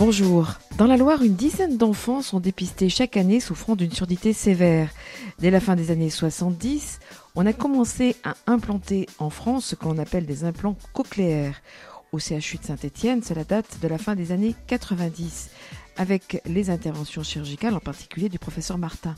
Bonjour. 0.00 0.54
Dans 0.78 0.86
la 0.86 0.96
Loire, 0.96 1.22
une 1.22 1.34
dizaine 1.34 1.76
d'enfants 1.76 2.22
sont 2.22 2.40
dépistés 2.40 2.88
chaque 2.88 3.18
année 3.18 3.38
souffrant 3.38 3.76
d'une 3.76 3.92
surdité 3.92 4.32
sévère. 4.32 4.88
Dès 5.40 5.50
la 5.50 5.60
fin 5.60 5.76
des 5.76 5.90
années 5.90 6.08
70, 6.08 7.00
on 7.34 7.44
a 7.44 7.52
commencé 7.52 8.16
à 8.24 8.34
implanter 8.46 9.06
en 9.18 9.28
France 9.28 9.66
ce 9.66 9.74
que 9.74 9.84
l'on 9.84 9.98
appelle 9.98 10.24
des 10.24 10.44
implants 10.44 10.78
cochléaires. 10.94 11.60
Au 12.12 12.18
CHU 12.18 12.56
de 12.56 12.64
Saint-Étienne, 12.64 13.22
cela 13.22 13.44
date 13.44 13.76
de 13.82 13.88
la 13.88 13.98
fin 13.98 14.16
des 14.16 14.32
années 14.32 14.54
90 14.68 15.50
avec 16.00 16.40
les 16.46 16.70
interventions 16.70 17.22
chirurgicales, 17.22 17.74
en 17.74 17.80
particulier 17.80 18.30
du 18.30 18.38
professeur 18.38 18.78
Martin. 18.78 19.14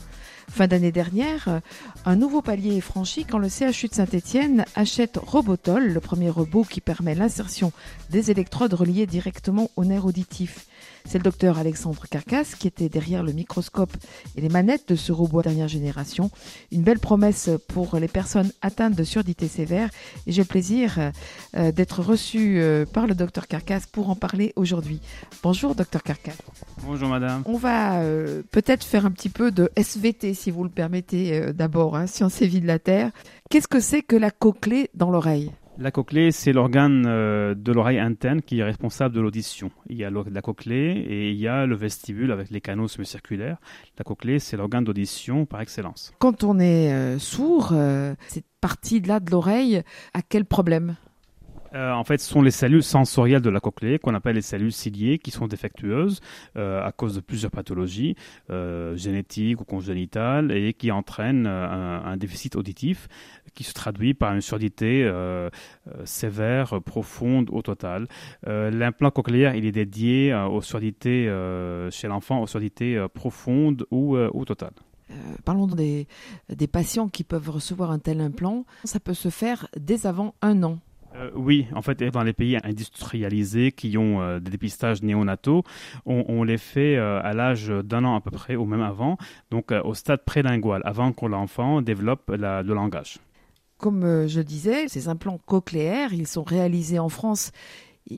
Fin 0.51 0.67
d'année 0.67 0.91
dernière, 0.91 1.61
un 2.03 2.15
nouveau 2.17 2.41
palier 2.41 2.75
est 2.75 2.81
franchi 2.81 3.23
quand 3.23 3.37
le 3.37 3.47
CHU 3.47 3.87
de 3.87 3.93
Saint-Étienne 3.93 4.65
achète 4.75 5.15
Robotol, 5.15 5.93
le 5.93 5.99
premier 6.01 6.29
robot 6.29 6.65
qui 6.65 6.81
permet 6.81 7.15
l'insertion 7.15 7.71
des 8.09 8.31
électrodes 8.31 8.73
reliées 8.73 9.07
directement 9.07 9.71
au 9.77 9.85
nerf 9.85 10.05
auditif. 10.05 10.67
C'est 11.05 11.17
le 11.17 11.23
docteur 11.23 11.57
Alexandre 11.57 12.05
Carcasse 12.09 12.55
qui 12.55 12.67
était 12.67 12.89
derrière 12.89 13.23
le 13.23 13.33
microscope 13.33 13.95
et 14.35 14.41
les 14.41 14.49
manettes 14.49 14.89
de 14.89 14.95
ce 14.95 15.11
robot 15.11 15.41
dernière 15.41 15.67
génération. 15.67 16.31
Une 16.71 16.81
belle 16.81 16.99
promesse 16.99 17.49
pour 17.67 17.97
les 17.97 18.07
personnes 18.07 18.51
atteintes 18.61 18.95
de 18.95 19.03
surdité 19.03 19.47
sévère. 19.47 19.89
Et 20.27 20.31
j'ai 20.31 20.41
le 20.41 20.47
plaisir 20.47 21.11
euh, 21.55 21.71
d'être 21.71 22.01
reçu 22.01 22.59
euh, 22.59 22.85
par 22.85 23.07
le 23.07 23.15
docteur 23.15 23.47
Carcasse 23.47 23.85
pour 23.85 24.09
en 24.09 24.15
parler 24.15 24.53
aujourd'hui. 24.55 24.99
Bonjour 25.43 25.75
docteur 25.75 26.03
Carcasse. 26.03 26.37
Bonjour 26.85 27.09
madame. 27.09 27.43
On 27.45 27.57
va 27.57 28.01
euh, 28.01 28.43
peut-être 28.51 28.83
faire 28.83 29.05
un 29.05 29.11
petit 29.11 29.29
peu 29.29 29.51
de 29.51 29.69
SVT 29.75 30.33
si 30.33 30.51
vous 30.51 30.63
le 30.63 30.69
permettez 30.69 31.53
d'abord, 31.53 31.95
hein, 31.95 32.07
science 32.07 32.41
et 32.41 32.47
vie 32.47 32.61
de 32.61 32.67
la 32.67 32.79
Terre. 32.79 33.11
Qu'est-ce 33.49 33.67
que 33.67 33.79
c'est 33.79 34.01
que 34.01 34.15
la 34.15 34.31
cochlée 34.31 34.89
dans 34.93 35.09
l'oreille? 35.09 35.51
La 35.79 35.89
cochlée, 35.89 36.31
c'est 36.31 36.53
l'organe 36.53 37.05
euh, 37.07 37.55
de 37.55 37.71
l'oreille 37.71 37.97
interne 37.97 38.43
qui 38.43 38.59
est 38.59 38.63
responsable 38.63 39.15
de 39.15 39.21
l'audition. 39.21 39.71
Il 39.89 39.97
y 39.97 40.05
a 40.05 40.11
la 40.11 40.41
cochlée 40.41 41.03
et 41.09 41.31
il 41.31 41.37
y 41.37 41.47
a 41.47 41.65
le 41.65 41.75
vestibule 41.75 42.31
avec 42.31 42.51
les 42.51 42.61
canaux 42.61 42.87
semi-circulaires. 42.87 43.57
La 43.97 44.03
cochlée, 44.03 44.37
c'est 44.37 44.55
l'organe 44.55 44.83
d'audition 44.83 45.47
par 45.47 45.61
excellence. 45.61 46.13
Quand 46.19 46.43
on 46.43 46.59
est 46.59 46.93
euh, 46.93 47.17
sourd, 47.17 47.69
euh, 47.71 48.13
cette 48.27 48.45
partie-là 48.61 49.19
de 49.19 49.31
l'oreille 49.31 49.81
a 50.13 50.21
quel 50.21 50.45
problème? 50.45 50.95
En 51.73 52.03
fait, 52.03 52.19
ce 52.19 52.29
sont 52.29 52.41
les 52.41 52.51
cellules 52.51 52.83
sensorielles 52.83 53.41
de 53.41 53.49
la 53.49 53.59
cochlée, 53.59 53.99
qu'on 53.99 54.13
appelle 54.13 54.35
les 54.35 54.41
cellules 54.41 54.71
ciliées, 54.71 55.19
qui 55.19 55.31
sont 55.31 55.47
défectueuses 55.47 56.21
à 56.55 56.91
cause 56.95 57.15
de 57.15 57.21
plusieurs 57.21 57.51
pathologies 57.51 58.15
génétiques 58.95 59.61
ou 59.61 59.65
congénitales 59.65 60.51
et 60.51 60.73
qui 60.73 60.91
entraînent 60.91 61.47
un, 61.47 62.17
déficit 62.17 62.55
auditif 62.55 63.07
qui 63.53 63.63
se 63.63 63.73
traduit 63.73 64.13
par 64.13 64.33
une 64.33 64.41
surdité 64.41 65.03
euh, 65.03 65.49
euh, 65.87 66.05
sévère, 66.05 66.81
profonde 66.81 67.49
au 67.51 67.61
total. 67.61 68.07
Euh, 68.47 68.71
l'implant 68.71 69.11
cochléaire, 69.11 69.55
il 69.55 69.65
est 69.65 69.71
dédié 69.71 70.33
aux 70.33 70.61
surdités 70.61 71.25
chez 71.91 72.07
l'enfant, 72.07 72.41
aux 72.41 72.47
surdités 72.47 73.05
profondes 73.13 73.85
ou 73.91 74.17
au 74.17 74.45
total. 74.45 74.71
parlons 75.45 75.67
des 75.67 76.07
patients 76.71 77.09
qui 77.09 77.23
peuvent 77.23 77.49
recevoir 77.49 77.91
un 77.91 77.99
tel 77.99 78.21
implant. 78.21 78.65
Ça 78.83 78.99
peut 78.99 79.13
se 79.13 79.29
faire 79.29 79.67
dès 79.77 80.05
avant 80.05 80.35
un 80.41 80.63
an. 80.63 80.79
Oui, 81.35 81.67
en 81.73 81.81
fait, 81.81 82.03
dans 82.03 82.23
les 82.23 82.33
pays 82.33 82.57
industrialisés 82.63 83.71
qui 83.71 83.97
ont 83.97 84.39
des 84.39 84.51
dépistages 84.51 85.03
néonataux, 85.03 85.63
on, 86.05 86.43
les 86.43 86.57
fait 86.57 86.97
à 86.97 87.33
l'âge 87.33 87.67
d'un 87.67 88.03
an 88.05 88.15
à 88.15 88.21
peu 88.21 88.31
près, 88.31 88.55
ou 88.55 88.65
même 88.65 88.81
avant, 88.81 89.17
donc 89.51 89.71
au 89.71 89.93
stade 89.93 90.23
prélingual, 90.23 90.81
avant 90.85 91.11
que 91.11 91.25
l'enfant 91.25 91.81
développe 91.81 92.29
le 92.29 92.73
langage 92.73 93.19
comme 93.83 94.05
euh, 94.05 94.29
je 94.29 94.39
disais, 94.39 94.87
ces 94.87 95.09
implants 95.09 95.39
cochléaires, 95.45 96.13
ils 96.13 96.25
sont 96.25 96.43
réalisés 96.43 96.99
en 96.99 97.09
France. 97.09 97.51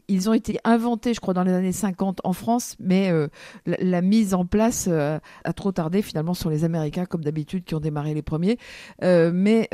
Ils 0.08 0.30
ont 0.30 0.34
été 0.34 0.58
inventés, 0.64 1.14
je 1.14 1.20
crois, 1.20 1.34
dans 1.34 1.44
les 1.44 1.54
années 1.54 1.72
50 1.72 2.22
en 2.24 2.34
France, 2.34 2.76
mais 2.80 3.12
euh, 3.12 3.28
la, 3.66 4.02
mise 4.02 4.34
en 4.34 4.46
place 4.46 4.88
euh, 4.90 5.20
a 5.44 5.54
trop 5.54 5.72
tardé. 5.72 6.02
Finalement, 6.02 6.34
sont 6.34 6.50
les 6.50 6.64
Américains, 6.64 7.06
comme 7.06 7.24
d'habitude, 7.24 7.64
qui 7.66 7.76
ont 7.76 7.80
démarré 7.80 8.14
les 8.14 8.22
premiers. 8.22 8.58
mais 9.02 9.70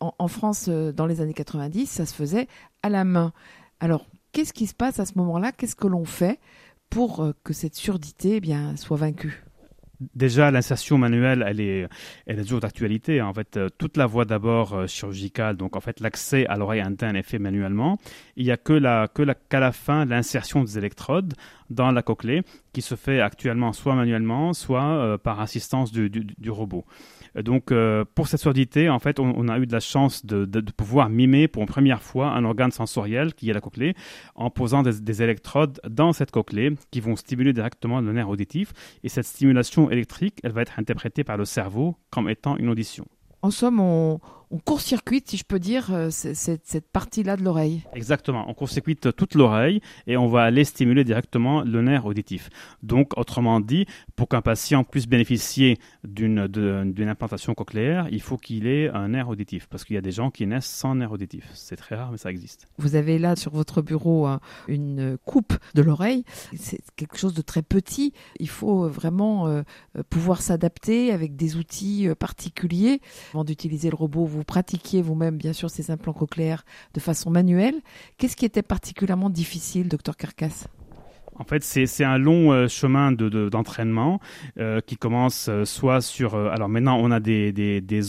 en, 0.00 0.28
France, 0.28 0.68
dans 0.68 1.06
les 1.06 1.20
années 1.20 1.34
90, 1.34 1.86
ça 1.86 2.06
se 2.06 2.14
faisait 2.14 2.46
à 2.82 2.88
la 2.88 3.04
main. 3.04 3.32
Alors, 3.80 4.06
qu'est-ce 4.32 4.52
qui 4.52 4.66
se 4.66 4.74
passe 4.74 5.00
à 5.00 5.06
ce 5.06 5.12
moment-là? 5.16 5.52
Qu'est-ce 5.52 5.76
que 5.76 5.86
l'on 5.86 6.04
fait 6.04 6.38
pour 6.90 7.32
que 7.42 7.52
cette 7.52 7.74
surdité 7.74 8.40
eh 8.42 8.76
soit 8.76 8.96
vaincue? 8.96 9.45
Déjà, 10.14 10.50
l'insertion 10.50 10.98
manuelle, 10.98 11.44
elle 11.46 11.60
est, 11.60 11.88
elle 12.26 12.38
est 12.38 12.42
toujours 12.42 12.60
d'actualité. 12.60 13.22
En 13.22 13.32
fait, 13.32 13.56
euh, 13.56 13.68
toute 13.78 13.96
la 13.96 14.06
voie 14.06 14.24
d'abord 14.24 14.74
euh, 14.74 14.86
chirurgicale, 14.86 15.56
donc 15.56 15.74
en 15.74 15.80
fait, 15.80 16.00
l'accès 16.00 16.46
à 16.46 16.56
l'oreille 16.56 16.80
interne 16.80 17.16
est 17.16 17.22
fait 17.22 17.38
manuellement. 17.38 17.98
Il 18.36 18.44
n'y 18.44 18.50
a 18.50 18.56
que, 18.56 18.74
la, 18.74 19.08
que 19.08 19.22
la, 19.22 19.34
qu'à 19.34 19.60
la 19.60 19.72
fin 19.72 20.04
l'insertion 20.04 20.64
des 20.64 20.76
électrodes 20.76 21.34
dans 21.70 21.90
la 21.90 22.02
cochlée 22.02 22.42
qui 22.72 22.82
se 22.82 22.94
fait 22.94 23.20
actuellement 23.20 23.72
soit 23.72 23.94
manuellement, 23.94 24.52
soit 24.52 24.84
euh, 24.84 25.18
par 25.18 25.40
assistance 25.40 25.92
du, 25.92 26.10
du, 26.10 26.50
robot. 26.50 26.84
Donc, 27.42 27.72
pour 28.14 28.28
cette 28.28 28.40
surdité, 28.40 28.88
en 28.88 28.98
fait, 28.98 29.20
on, 29.20 29.48
a 29.48 29.58
eu 29.58 29.66
de 29.66 29.72
la 29.72 29.80
chance 29.80 30.24
de, 30.24 30.44
de, 30.44 30.60
pouvoir 30.72 31.10
mimer 31.10 31.48
pour 31.48 31.62
une 31.62 31.68
première 31.68 32.02
fois 32.02 32.28
un 32.28 32.44
organe 32.44 32.70
sensoriel 32.70 33.34
qui 33.34 33.50
est 33.50 33.52
la 33.52 33.60
cochlée, 33.60 33.94
en 34.34 34.50
posant 34.50 34.82
des, 34.82 35.00
des 35.00 35.22
électrodes 35.22 35.80
dans 35.88 36.12
cette 36.12 36.30
cochlée 36.30 36.72
qui 36.90 37.00
vont 37.00 37.16
stimuler 37.16 37.52
directement 37.52 38.00
le 38.00 38.12
nerf 38.12 38.28
auditif. 38.28 38.72
Et 39.04 39.08
cette 39.08 39.26
stimulation 39.26 39.90
électrique, 39.90 40.38
elle 40.42 40.52
va 40.52 40.62
être 40.62 40.78
interprétée 40.78 41.24
par 41.24 41.36
le 41.36 41.44
cerveau 41.44 41.96
comme 42.10 42.28
étant 42.28 42.56
une 42.56 42.68
audition. 42.68 43.06
En 43.42 43.50
somme, 43.50 43.80
on, 43.80 44.18
on 44.50 44.58
court-circuite, 44.58 45.28
si 45.28 45.36
je 45.36 45.44
peux 45.44 45.58
dire, 45.58 45.92
euh, 45.92 46.10
cette, 46.10 46.86
partie-là 46.92 47.36
de 47.36 47.42
l'oreille. 47.42 47.82
Exactement, 47.94 48.48
on 48.48 48.54
court-circuite 48.54 49.14
toute 49.16 49.34
l'oreille 49.34 49.80
et 50.06 50.16
on 50.16 50.28
va 50.28 50.42
aller 50.42 50.64
stimuler 50.64 51.04
directement 51.04 51.62
le 51.62 51.82
nerf 51.82 52.06
auditif. 52.06 52.48
Donc, 52.82 53.18
autrement 53.18 53.60
dit, 53.60 53.86
pour 54.14 54.28
qu'un 54.28 54.42
patient 54.42 54.84
puisse 54.84 55.06
bénéficier 55.06 55.78
d'une 56.04 56.38
implantation 57.08 57.54
cochléaire, 57.54 58.06
il 58.10 58.22
faut 58.22 58.36
qu'il 58.36 58.66
ait 58.66 58.88
un 58.88 59.08
nerf 59.08 59.28
auditif, 59.28 59.66
parce 59.68 59.84
qu'il 59.84 59.94
y 59.94 59.98
a 59.98 60.02
des 60.02 60.12
gens 60.12 60.30
qui 60.30 60.46
naissent 60.46 60.66
sans 60.66 60.94
nerf 60.94 61.12
auditif. 61.12 61.48
C'est 61.54 61.76
très 61.76 61.96
rare, 61.96 62.12
mais 62.12 62.18
ça 62.18 62.30
existe. 62.30 62.68
Vous 62.78 62.94
avez 62.94 63.18
là 63.18 63.36
sur 63.36 63.52
votre 63.52 63.82
bureau 63.82 64.26
hein, 64.26 64.40
une 64.68 65.18
coupe 65.24 65.54
de 65.74 65.82
l'oreille. 65.82 66.24
C'est 66.56 66.80
quelque 66.96 67.18
chose 67.18 67.34
de 67.34 67.42
très 67.42 67.62
petit. 67.62 68.12
Il 68.38 68.48
faut 68.48 68.88
vraiment 68.88 69.48
euh, 69.48 69.62
pouvoir 70.08 70.40
s'adapter 70.40 71.12
avec 71.12 71.36
des 71.36 71.56
outils 71.56 72.08
euh, 72.08 72.14
particuliers 72.14 73.00
avant 73.32 73.44
d'utiliser 73.44 73.90
le 73.90 73.96
robot 73.96 74.24
vous 74.36 74.44
pratiquiez 74.44 75.02
vous-même, 75.02 75.36
bien 75.36 75.52
sûr, 75.52 75.70
ces 75.70 75.90
implants 75.90 76.12
cochléaires 76.12 76.64
de 76.94 77.00
façon 77.00 77.30
manuelle. 77.30 77.80
Qu'est-ce 78.18 78.36
qui 78.36 78.44
était 78.44 78.62
particulièrement 78.62 79.30
difficile, 79.30 79.88
docteur 79.88 80.16
Carcasse? 80.16 80.68
En 81.38 81.44
fait, 81.44 81.62
c'est 81.62 82.04
un 82.04 82.18
long 82.18 82.52
euh, 82.52 82.68
chemin 82.68 83.12
d'entraînement 83.12 84.20
de, 84.56 84.62
euh, 84.62 84.80
qui 84.80 84.96
commence 84.96 85.48
euh, 85.48 85.64
soit 85.64 86.00
sur... 86.00 86.34
alors 86.34 86.68
maintenant, 86.68 86.98
on 86.98 87.10
a 87.10 87.20
des, 87.20 87.52
des, 87.52 88.02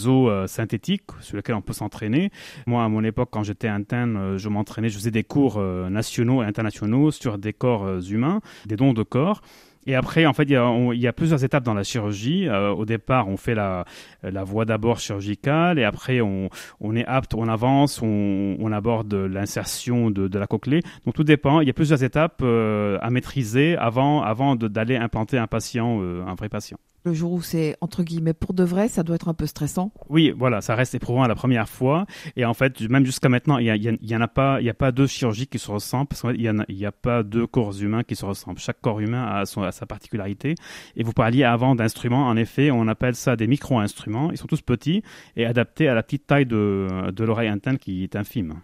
synthétiques 0.47 1.03
sur 1.21 1.35
lesquels 1.35 1.55
on 1.55 1.61
peut 1.61 1.73
s'entraîner. 1.73 2.31
Moi, 2.67 2.83
à 2.83 2.87
mon 2.87 3.03
époque, 3.03 3.29
quand 3.31 3.43
j'étais 3.43 3.67
interne, 3.67 4.37
je 4.37 4.49
m'entraînais, 4.49 4.89
je 4.89 4.97
faisais 4.97 5.11
des 5.11 5.23
cours 5.23 5.59
nationaux 5.59 6.43
et 6.43 6.45
internationaux 6.45 7.11
sur 7.11 7.37
des 7.37 7.53
corps 7.53 7.99
humains, 8.01 8.41
des 8.65 8.75
dons 8.75 8.93
de 8.93 9.03
corps. 9.03 9.41
Et 9.87 9.95
après, 9.95 10.25
en 10.25 10.33
fait, 10.33 10.43
il 10.43 10.51
y, 10.51 11.07
a, 11.07 11.13
plusieurs 11.13 11.45
étapes 11.45 11.63
dans 11.63 11.73
la 11.73 11.83
chirurgie. 11.83 12.47
Euh, 12.47 12.71
au 12.71 12.85
départ, 12.85 13.29
on 13.29 13.37
fait 13.37 13.55
la, 13.55 13.85
la 14.21 14.43
voie 14.43 14.65
d'abord 14.65 14.99
chirurgicale 14.99 15.79
et 15.79 15.85
après, 15.85 16.19
on, 16.19 16.49
on, 16.81 16.95
est 16.95 17.05
apte, 17.05 17.33
on 17.33 17.47
avance, 17.47 18.01
on, 18.01 18.57
on 18.59 18.71
aborde 18.73 19.13
l'insertion 19.13 20.11
de, 20.11 20.27
de, 20.27 20.39
la 20.39 20.45
cochlée. 20.45 20.81
Donc, 21.05 21.15
tout 21.15 21.23
dépend. 21.23 21.61
Il 21.61 21.67
y 21.67 21.69
a 21.69 21.73
plusieurs 21.73 22.03
étapes 22.03 22.41
euh, 22.43 22.97
à 23.01 23.09
maîtriser 23.09 23.77
avant, 23.77 24.21
avant 24.21 24.57
d'aller 24.57 24.97
implanter 24.97 25.37
un 25.37 25.47
patient, 25.47 25.99
euh, 26.01 26.21
un 26.27 26.35
vrai 26.35 26.49
patient 26.49 26.77
le 27.03 27.13
jour 27.13 27.31
où 27.31 27.41
c'est 27.41 27.77
entre 27.81 28.03
guillemets 28.03 28.33
pour 28.33 28.53
de 28.53 28.63
vrai, 28.63 28.87
ça 28.87 29.03
doit 29.03 29.15
être 29.15 29.29
un 29.29 29.33
peu 29.33 29.45
stressant. 29.45 29.91
Oui, 30.09 30.33
voilà, 30.35 30.61
ça 30.61 30.75
reste 30.75 30.95
éprouvant 30.95 31.25
la 31.25 31.35
première 31.35 31.69
fois. 31.69 32.05
Et 32.35 32.45
en 32.45 32.53
fait, 32.53 32.81
même 32.81 33.05
jusqu'à 33.05 33.29
maintenant, 33.29 33.57
il 33.57 33.67
y, 33.67 34.15
en 34.15 34.21
a 34.21 34.27
pas, 34.27 34.59
il 34.61 34.65
y 34.65 34.69
a 34.69 34.73
pas 34.73 34.91
deux 34.91 35.07
chirurgies 35.07 35.47
qui 35.47 35.59
se 35.59 35.71
ressemblent 35.71 36.07
parce 36.07 36.21
qu'il 36.21 36.41
y, 36.41 36.51
il 36.67 36.77
y 36.77 36.85
a 36.85 36.91
pas 36.91 37.23
deux 37.23 37.47
corps 37.47 37.81
humains 37.81 38.03
qui 38.03 38.15
se 38.15 38.25
ressemblent. 38.25 38.59
Chaque 38.59 38.81
corps 38.81 38.99
humain 38.99 39.25
a, 39.25 39.45
son, 39.45 39.61
a 39.61 39.71
sa 39.71 39.85
particularité. 39.85 40.55
Et 40.95 41.03
vous 41.03 41.13
parliez 41.13 41.43
avant 41.43 41.75
d'instruments. 41.75 42.27
En 42.27 42.35
effet, 42.35 42.71
on 42.71 42.87
appelle 42.87 43.15
ça 43.15 43.35
des 43.35 43.47
micro-instruments. 43.47 44.31
Ils 44.31 44.37
sont 44.37 44.47
tous 44.47 44.61
petits 44.61 45.03
et 45.35 45.45
adaptés 45.45 45.87
à 45.87 45.93
la 45.93 46.03
petite 46.03 46.27
taille 46.27 46.45
de, 46.45 47.11
de 47.11 47.23
l'oreille 47.23 47.49
interne 47.49 47.77
qui 47.77 48.03
est 48.03 48.15
infime. 48.15 48.55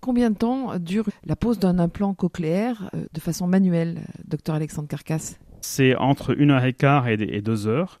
Combien 0.00 0.30
de 0.30 0.36
temps 0.36 0.78
dure 0.80 1.08
la 1.24 1.36
pose 1.36 1.60
d'un 1.60 1.78
implant 1.78 2.12
cochléaire 2.12 2.90
euh, 2.94 3.04
de 3.12 3.20
façon 3.20 3.46
manuelle, 3.46 4.00
docteur 4.24 4.56
Alexandre 4.56 4.88
Carcasse? 4.88 5.38
C'est 5.62 5.96
entre 5.96 6.38
une 6.38 6.50
heure 6.50 6.64
et 6.64 6.72
quart 6.72 7.08
et, 7.08 7.16
deux 7.16 7.66
heures. 7.66 8.00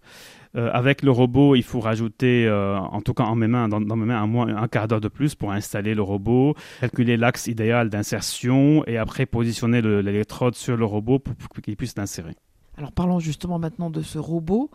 avec 0.54 1.02
le 1.02 1.10
robot, 1.10 1.54
il 1.54 1.62
faut 1.62 1.80
rajouter, 1.80 2.50
en 2.50 3.00
tout 3.00 3.14
cas 3.14 3.24
en 3.24 3.34
mes 3.34 3.46
mains, 3.46 3.68
dans, 3.68 3.80
mes 3.80 4.12
un, 4.12 4.68
quart 4.68 4.88
d'heure 4.88 5.00
de 5.00 5.08
plus 5.08 5.34
pour 5.34 5.52
installer 5.52 5.94
le 5.94 6.02
robot, 6.02 6.54
calculer 6.80 7.16
l'axe 7.16 7.46
idéal 7.46 7.88
d'insertion 7.88 8.84
et 8.86 8.98
après 8.98 9.24
positionner 9.26 9.80
l'électrode 9.80 10.54
sur 10.54 10.76
le 10.76 10.84
robot 10.84 11.18
pour, 11.18 11.34
qu'il 11.62 11.76
puisse 11.76 11.96
l'insérer. 11.96 12.34
Alors 12.76 12.92
parlons 12.92 13.18
justement 13.18 13.58
maintenant 13.58 13.90
de 13.90 14.02
ce 14.02 14.18
robot. 14.18 14.70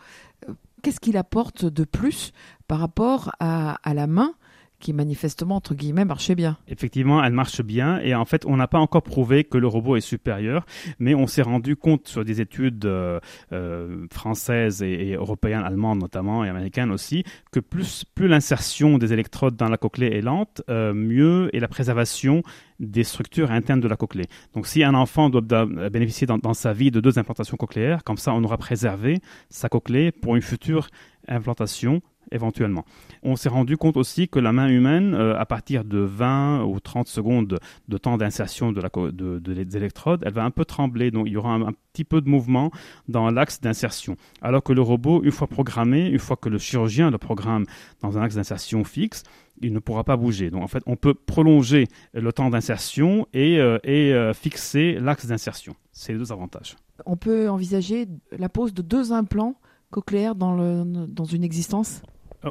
Qu'est-ce 0.81 0.99
qu'il 0.99 1.17
apporte 1.17 1.65
de 1.65 1.83
plus 1.83 2.31
par 2.67 2.79
rapport 2.79 3.31
à 3.39 3.93
la 3.93 4.07
main 4.07 4.33
qui 4.79 4.93
manifestement, 4.93 5.55
entre 5.55 5.73
guillemets, 5.73 6.05
marchait 6.05 6.35
bien. 6.35 6.57
Effectivement, 6.67 7.23
elle 7.23 7.33
marche 7.33 7.61
bien 7.61 7.99
et 7.99 8.13
en 8.13 8.25
fait, 8.25 8.45
on 8.45 8.57
n'a 8.57 8.67
pas 8.67 8.79
encore 8.79 9.01
prouvé 9.01 9.43
que 9.43 9.57
le 9.57 9.67
robot 9.67 9.95
est 9.95 10.01
supérieur, 10.01 10.65
mais 10.99 11.15
on 11.15 11.27
s'est 11.27 11.41
rendu 11.41 11.75
compte 11.75 12.07
sur 12.07 12.23
des 12.23 12.41
études 12.41 12.85
euh, 12.85 13.19
euh, 13.51 14.05
françaises 14.11 14.83
et, 14.83 15.13
européennes, 15.13 15.63
allemandes 15.63 15.99
notamment 15.99 16.45
et 16.45 16.49
américaines 16.49 16.91
aussi, 16.91 17.23
que 17.51 17.59
plus, 17.59 18.05
l'insertion 18.17 18.97
des 18.97 19.13
électrodes 19.13 19.55
dans 19.55 19.69
la 19.69 19.77
cochlée 19.77 20.07
est 20.07 20.21
lente, 20.21 20.61
euh, 20.69 20.93
mieux 20.93 21.49
est 21.55 21.59
la 21.59 21.67
préservation 21.67 22.43
des 22.79 23.03
structures 23.03 23.51
internes 23.51 23.79
de 23.79 23.87
la 23.87 23.95
cochlée. 23.95 24.27
Donc 24.53 24.67
si 24.67 24.83
un 24.83 24.93
enfant 24.93 25.29
doit 25.29 25.65
bénéficier 25.89 26.27
dans, 26.27 26.37
dans 26.37 26.53
sa 26.53 26.73
vie 26.73 26.91
de 26.91 26.99
deux 26.99 27.17
implantations 27.17 27.57
cochléaires, 27.57 28.03
comme 28.03 28.17
ça 28.17 28.33
on 28.33 28.43
aura 28.43 28.57
préservé 28.57 29.19
sa 29.49 29.69
cochlée 29.69 30.11
pour 30.11 30.35
une 30.35 30.41
future 30.41 30.89
implantation 31.27 32.01
éventuellement. 32.31 32.85
On 33.23 33.35
s'est 33.35 33.49
rendu 33.49 33.77
compte 33.77 33.97
aussi 33.97 34.27
que 34.27 34.39
la 34.39 34.51
main 34.51 34.67
humaine, 34.67 35.13
euh, 35.13 35.37
à 35.37 35.45
partir 35.45 35.83
de 35.83 35.99
20 35.99 36.63
ou 36.63 36.79
30 36.79 37.07
secondes 37.07 37.59
de 37.87 37.97
temps 37.97 38.17
d'insertion 38.17 38.71
de, 38.71 38.81
de, 39.11 39.39
des 39.39 39.77
électrodes, 39.77 40.23
elle 40.25 40.33
va 40.33 40.43
un 40.43 40.51
peu 40.51 40.65
trembler, 40.65 41.11
donc 41.11 41.27
il 41.27 41.33
y 41.33 41.37
aura 41.37 41.53
un, 41.53 41.73
petit 41.93 42.03
peu 42.03 42.21
de 42.21 42.29
mouvement 42.29 42.69
dans 43.07 43.31
l'axe 43.31 43.59
d'insertion. 43.59 44.17
Alors 44.41 44.61
que 44.61 44.71
le 44.71 44.81
robot, 44.81 45.23
une 45.23 45.31
fois 45.31 45.47
programmé, 45.47 46.07
une 46.07 46.19
fois 46.19 46.35
que 46.35 46.47
le 46.47 46.59
chirurgien 46.59 47.09
le 47.09 47.17
programme 47.17 47.65
dans 48.01 48.17
un 48.17 48.21
axe 48.21 48.35
d'insertion 48.35 48.83
fixe, 48.83 49.23
il 49.61 49.73
ne 49.73 49.79
pourra 49.79 50.03
pas 50.03 50.15
bouger. 50.15 50.51
Donc 50.51 50.61
en 50.61 50.67
fait, 50.67 50.83
on 50.85 50.95
peut 50.95 51.15
prolonger 51.15 51.87
le 52.13 52.31
temps 52.31 52.49
d'insertion 52.49 53.25
et, 53.33 53.59
euh, 53.59 53.79
euh, 53.87 54.33
fixer 54.33 54.99
l'axe 54.99 55.25
d'insertion. 55.25 55.75
C'est 55.91 56.13
les 56.13 56.19
deux 56.19 56.31
avantages. 56.31 56.75
On 57.05 57.17
peut 57.17 57.49
envisager 57.49 58.07
la 58.37 58.49
pose 58.49 58.73
de 58.73 58.83
deux 58.83 59.11
implants 59.11 59.55
cochléaires 59.89 60.35
dans, 60.35 61.25
une 61.31 61.43
existence? 61.43 62.01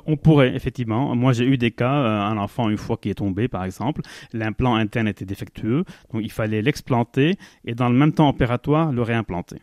On 0.06 0.16
pourrait, 0.16 0.54
effectivement. 0.54 1.14
Moi, 1.14 1.32
j'ai 1.32 1.44
eu 1.44 1.58
des 1.58 1.70
cas, 1.70 1.94
euh, 1.94 2.20
un 2.20 2.38
enfant, 2.38 2.68
une 2.68 2.76
fois 2.76 2.96
qui 2.96 3.10
est 3.10 3.14
tombé, 3.14 3.48
par 3.48 3.64
exemple, 3.64 4.02
l'implant 4.32 4.74
interne 4.74 5.08
était 5.08 5.24
défectueux, 5.24 5.84
donc 6.12 6.22
il 6.22 6.32
fallait 6.32 6.62
l'explanter 6.62 7.36
et 7.64 7.74
dans 7.74 7.88
le 7.88 7.94
même 7.94 8.12
temps 8.12 8.28
opératoire, 8.28 8.92
le 8.92 9.02
réimplanter. 9.02 9.60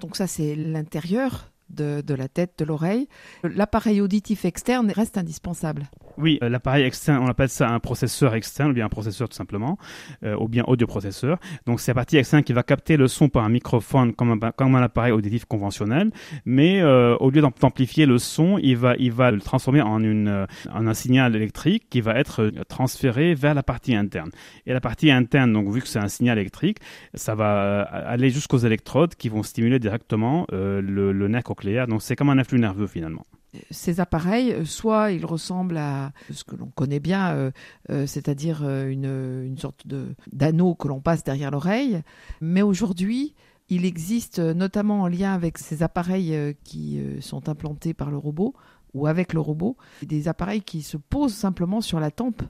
Donc 0.00 0.16
ça, 0.16 0.26
c'est 0.26 0.54
l'intérieur 0.54 1.50
de, 1.70 2.14
la 2.14 2.28
tête, 2.28 2.54
de 2.58 2.64
l'oreille. 2.64 3.08
L'appareil 3.42 4.00
auditif 4.00 4.44
externe 4.44 4.90
reste 4.90 5.18
indispensable. 5.18 5.88
Oui, 6.18 6.38
euh, 6.42 6.48
l'appareil 6.48 6.84
externe, 6.84 7.22
on 7.22 7.28
appelle 7.28 7.48
ça 7.48 7.68
un 7.68 7.78
processeur 7.78 8.34
externe, 8.34 8.70
ou 8.70 8.74
bien 8.74 8.86
un 8.86 8.90
processeur 8.90 9.28
tout 9.28 9.36
simplement, 9.36 9.78
euh, 10.24 10.36
ou 10.38 10.48
bien 10.48 10.64
audioprocesseur. 10.66 11.38
Donc 11.66 11.80
c'est 11.80 11.90
la 11.90 11.96
partie 11.96 12.16
externe 12.16 12.42
qui 12.42 12.52
va 12.52 12.62
capter 12.62 12.96
le 12.96 13.08
son 13.08 13.28
par 13.28 13.44
un 13.44 13.48
microphone 13.48 14.14
comme 14.14 14.30
un, 14.42 14.50
comme 14.52 14.74
un 14.74 14.82
appareil 14.82 15.12
auditif 15.12 15.44
conventionnel, 15.44 16.10
mais 16.44 16.80
euh, 16.80 17.16
au 17.16 17.30
lieu 17.30 17.42
d'amplifier 17.42 18.06
le 18.06 18.18
son, 18.18 18.58
il 18.58 18.76
va, 18.76 18.94
il 18.98 19.12
va 19.12 19.30
le 19.30 19.40
transformer 19.40 19.82
en, 19.82 20.02
une, 20.02 20.46
en 20.72 20.86
un 20.86 20.94
signal 20.94 21.36
électrique 21.36 21.88
qui 21.90 22.00
va 22.00 22.14
être 22.14 22.50
transféré 22.68 23.34
vers 23.34 23.54
la 23.54 23.62
partie 23.62 23.94
interne. 23.94 24.30
Et 24.66 24.72
la 24.72 24.80
partie 24.80 25.10
interne, 25.10 25.52
donc 25.52 25.68
vu 25.68 25.82
que 25.82 25.88
c'est 25.88 25.98
un 25.98 26.08
signal 26.08 26.38
électrique, 26.38 26.78
ça 27.14 27.34
va 27.34 27.82
aller 27.82 28.30
jusqu'aux 28.30 28.58
électrodes 28.58 29.14
qui 29.14 29.28
vont 29.28 29.42
stimuler 29.42 29.78
directement 29.78 30.46
le, 30.50 30.80
le 31.12 31.28
nerf 31.28 31.44
Donc 31.64 32.02
c'est 32.02 32.16
comme 32.16 32.30
un 32.30 32.38
influx 32.38 32.58
nerveux 32.58 32.86
finalement. 32.86 33.24
Ces 33.70 34.00
appareils, 34.00 34.52
euh, 34.52 34.64
soit 34.64 35.12
ils 35.12 35.24
ressemblent 35.24 35.78
à 35.78 36.12
ce 36.30 36.44
que 36.44 36.56
l'on 36.56 36.66
connaît 36.66 37.00
bien, 37.00 37.34
euh, 37.34 37.50
euh, 37.90 38.06
c'est-à-dire 38.06 38.62
une, 38.68 39.56
sorte 39.58 39.86
d'anneau 40.32 40.74
que 40.74 40.88
l'on 40.88 41.00
passe 41.00 41.24
derrière 41.24 41.50
l'oreille, 41.50 42.02
mais 42.40 42.62
aujourd'hui, 42.62 43.34
il 43.68 43.84
existe, 43.84 44.38
notamment 44.38 45.02
en 45.02 45.08
lien 45.08 45.32
avec 45.32 45.58
ces 45.58 45.82
appareils 45.82 46.54
qui 46.62 47.00
sont 47.20 47.48
implantés 47.48 47.94
par 47.94 48.10
le 48.10 48.16
robot 48.16 48.54
ou 48.94 49.06
avec 49.06 49.32
le 49.32 49.40
robot, 49.40 49.76
des 50.02 50.28
appareils 50.28 50.62
qui 50.62 50.82
se 50.82 50.96
posent 50.96 51.34
simplement 51.34 51.80
sur 51.80 51.98
la 51.98 52.10
tempe 52.10 52.42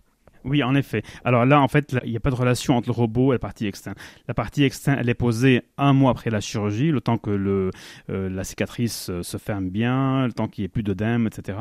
oui, 0.47 0.63
en 0.63 0.75
effet. 0.75 1.03
Alors 1.25 1.45
là, 1.45 1.61
en 1.61 1.67
fait, 1.67 1.97
il 2.05 2.11
n'y 2.11 2.17
a 2.17 2.21
pas 2.21 2.31
de 2.31 2.37
relation 2.37 2.77
entre 2.77 2.89
le 2.89 2.93
robot 2.93 3.33
et 3.33 3.35
la 3.35 3.39
partie 3.41 3.67
externe. 3.67 3.97
La 4.29 4.35
partie 4.35 4.63
externe, 4.63 4.99
elle 5.01 5.09
est 5.09 5.15
posée 5.15 5.63
un 5.77 5.93
mois 5.93 6.13
après 6.13 6.31
la 6.31 6.41
chirurgie, 6.41 6.93
le 6.93 7.01
temps 7.01 7.19
que 7.19 7.31
le, 7.31 7.71
euh, 8.11 8.31
la 8.31 8.45
cicatrice 8.45 9.11
euh, 9.11 9.23
se 9.25 9.39
ferme 9.39 9.69
bien, 9.69 10.27
le 10.27 10.33
temps 10.33 10.47
qu'il 10.47 10.63
n'y 10.63 10.67
ait 10.67 10.69
plus 10.69 10.85
d'œdème, 10.85 11.27
etc. 11.27 11.59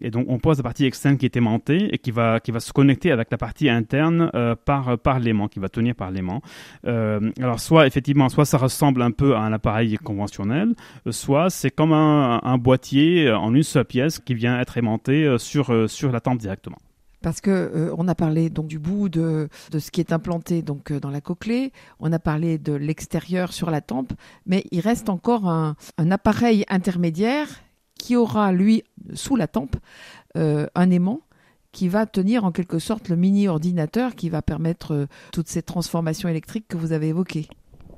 Et 0.00 0.10
donc, 0.10 0.26
on 0.28 0.38
pose 0.38 0.58
la 0.58 0.62
partie 0.62 0.84
externe 0.84 1.18
qui 1.18 1.26
est 1.26 1.36
aimantée 1.36 1.92
et 1.92 1.98
qui 1.98 2.12
va, 2.12 2.38
qui 2.38 2.52
va 2.52 2.60
se 2.60 2.72
connecter 2.72 3.10
avec 3.10 3.32
la 3.32 3.36
partie 3.36 3.68
interne 3.68 4.30
euh, 4.34 4.54
par, 4.54 4.96
par 4.98 5.18
l'aimant, 5.18 5.48
qui 5.48 5.58
va 5.58 5.68
tenir 5.68 5.96
par 5.96 6.12
l'aimant. 6.12 6.40
alors, 6.84 7.58
soit, 7.58 7.86
effectivement, 7.86 8.28
soit 8.28 8.44
ça 8.44 8.58
ressemble 8.58 9.02
un 9.02 9.10
peu 9.10 9.34
à 9.34 9.40
un 9.40 9.52
appareil 9.52 9.96
conventionnel, 9.96 10.74
soit 11.10 11.50
c'est 11.50 11.70
comme 11.70 11.92
un, 11.92 12.40
un, 12.44 12.58
boîtier 12.58 13.30
en 13.32 13.54
une 13.54 13.62
seule 13.62 13.84
pièce 13.84 14.20
qui 14.20 14.34
vient 14.34 14.60
être 14.60 14.76
aimanté 14.78 15.36
sur, 15.38 15.90
sur 15.90 16.12
la 16.12 16.20
tempe 16.20 16.38
directement 16.38 16.78
parce 17.22 17.40
que 17.40 17.50
euh, 17.50 17.94
on 17.96 18.08
a 18.08 18.14
parlé 18.14 18.50
donc 18.50 18.66
du 18.66 18.78
bout 18.78 19.08
de, 19.08 19.48
de 19.70 19.78
ce 19.78 19.90
qui 19.90 20.00
est 20.00 20.12
implanté 20.12 20.62
donc 20.62 20.90
euh, 20.90 21.00
dans 21.00 21.10
la 21.10 21.20
cochlée, 21.20 21.72
on 21.98 22.12
a 22.12 22.18
parlé 22.18 22.58
de 22.58 22.72
l'extérieur 22.72 23.52
sur 23.52 23.70
la 23.70 23.80
tempe, 23.80 24.12
mais 24.46 24.64
il 24.70 24.80
reste 24.80 25.08
encore 25.08 25.48
un, 25.48 25.76
un 25.98 26.10
appareil 26.10 26.64
intermédiaire 26.68 27.48
qui 27.94 28.16
aura 28.16 28.52
lui 28.52 28.82
sous 29.14 29.36
la 29.36 29.46
tempe 29.46 29.76
euh, 30.36 30.66
un 30.74 30.90
aimant 30.90 31.20
qui 31.72 31.88
va 31.88 32.06
tenir 32.06 32.44
en 32.44 32.50
quelque 32.50 32.78
sorte 32.78 33.08
le 33.08 33.16
mini 33.16 33.46
ordinateur 33.46 34.16
qui 34.16 34.28
va 34.28 34.42
permettre 34.42 35.06
toutes 35.32 35.48
ces 35.48 35.62
transformations 35.62 36.28
électriques 36.28 36.66
que 36.66 36.76
vous 36.76 36.92
avez 36.92 37.08
évoquées. 37.08 37.48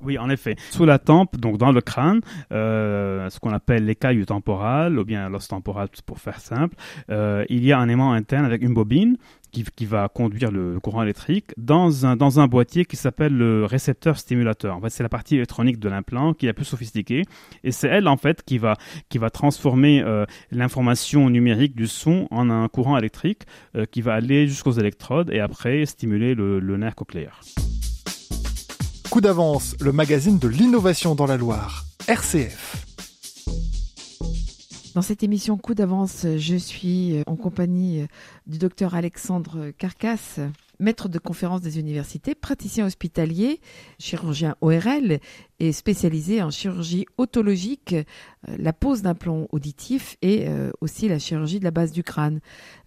Oui, 0.04 0.18
en 0.18 0.28
effet. 0.30 0.56
Sous 0.70 0.84
la 0.84 0.98
tempe, 0.98 1.36
donc 1.36 1.58
dans 1.58 1.70
le 1.70 1.80
crâne, 1.80 2.20
euh, 2.52 3.30
ce 3.30 3.38
qu'on 3.38 3.52
appelle 3.52 3.84
l'écaille 3.84 4.24
temporale, 4.24 4.98
ou 4.98 5.04
bien 5.04 5.28
l'os 5.28 5.46
temporal 5.46 5.88
pour 6.06 6.18
faire 6.18 6.40
simple, 6.40 6.76
euh, 7.10 7.44
il 7.48 7.64
y 7.64 7.72
a 7.72 7.78
un 7.78 7.88
aimant 7.88 8.12
interne 8.12 8.44
avec 8.44 8.62
une 8.62 8.74
bobine 8.74 9.16
qui, 9.52 9.64
qui, 9.76 9.86
va 9.86 10.08
conduire 10.08 10.50
le 10.50 10.80
courant 10.80 11.02
électrique 11.02 11.52
dans 11.56 12.06
un, 12.06 12.16
dans 12.16 12.40
un 12.40 12.48
boîtier 12.48 12.84
qui 12.84 12.96
s'appelle 12.96 13.36
le 13.36 13.64
récepteur 13.64 14.18
stimulateur. 14.18 14.76
En 14.76 14.80
fait, 14.80 14.90
c'est 14.90 15.02
la 15.02 15.08
partie 15.08 15.36
électronique 15.36 15.78
de 15.78 15.88
l'implant 15.88 16.32
qui 16.32 16.46
est 16.46 16.48
la 16.48 16.54
plus 16.54 16.64
sophistiquée 16.64 17.24
et 17.62 17.70
c'est 17.70 17.88
elle 17.88 18.08
en 18.08 18.16
fait 18.16 18.42
qui 18.42 18.58
va, 18.58 18.76
qui 19.08 19.18
va 19.18 19.30
transformer 19.30 20.02
euh, 20.02 20.24
l'information 20.50 21.28
numérique 21.30 21.76
du 21.76 21.86
son 21.86 22.26
en 22.30 22.50
un 22.50 22.66
courant 22.68 22.96
électrique 22.96 23.42
euh, 23.76 23.84
qui 23.84 24.00
va 24.00 24.14
aller 24.14 24.48
jusqu'aux 24.48 24.72
électrodes 24.72 25.30
et 25.30 25.40
après 25.40 25.84
stimuler 25.86 26.34
le, 26.34 26.58
le 26.58 26.76
nerf 26.76 26.94
cochléaire. 26.94 27.40
Coup 29.12 29.20
d'avance, 29.20 29.76
le 29.78 29.92
magazine 29.92 30.38
de 30.38 30.48
l'innovation 30.48 31.14
dans 31.14 31.26
la 31.26 31.36
Loire, 31.36 31.84
RCF. 32.08 32.86
Dans 34.94 35.02
cette 35.02 35.22
émission 35.22 35.58
Coup 35.58 35.74
d'avance, 35.74 36.24
je 36.38 36.56
suis 36.56 37.22
en 37.26 37.36
compagnie 37.36 38.06
du 38.46 38.56
docteur 38.56 38.94
Alexandre 38.94 39.70
Carcasse, 39.76 40.40
maître 40.78 41.10
de 41.10 41.18
conférence 41.18 41.60
des 41.60 41.78
universités, 41.78 42.34
praticien 42.34 42.86
hospitalier, 42.86 43.60
chirurgien 43.98 44.56
ORL 44.62 45.20
et 45.62 45.70
spécialisé 45.70 46.42
en 46.42 46.50
chirurgie 46.50 47.06
otologique, 47.18 47.94
euh, 47.94 48.56
la 48.58 48.72
pose 48.72 49.02
d'implants 49.02 49.46
auditifs 49.52 50.16
et 50.20 50.48
euh, 50.48 50.72
aussi 50.80 51.08
la 51.08 51.20
chirurgie 51.20 51.60
de 51.60 51.64
la 51.64 51.70
base 51.70 51.92
du 51.92 52.02
crâne. 52.02 52.40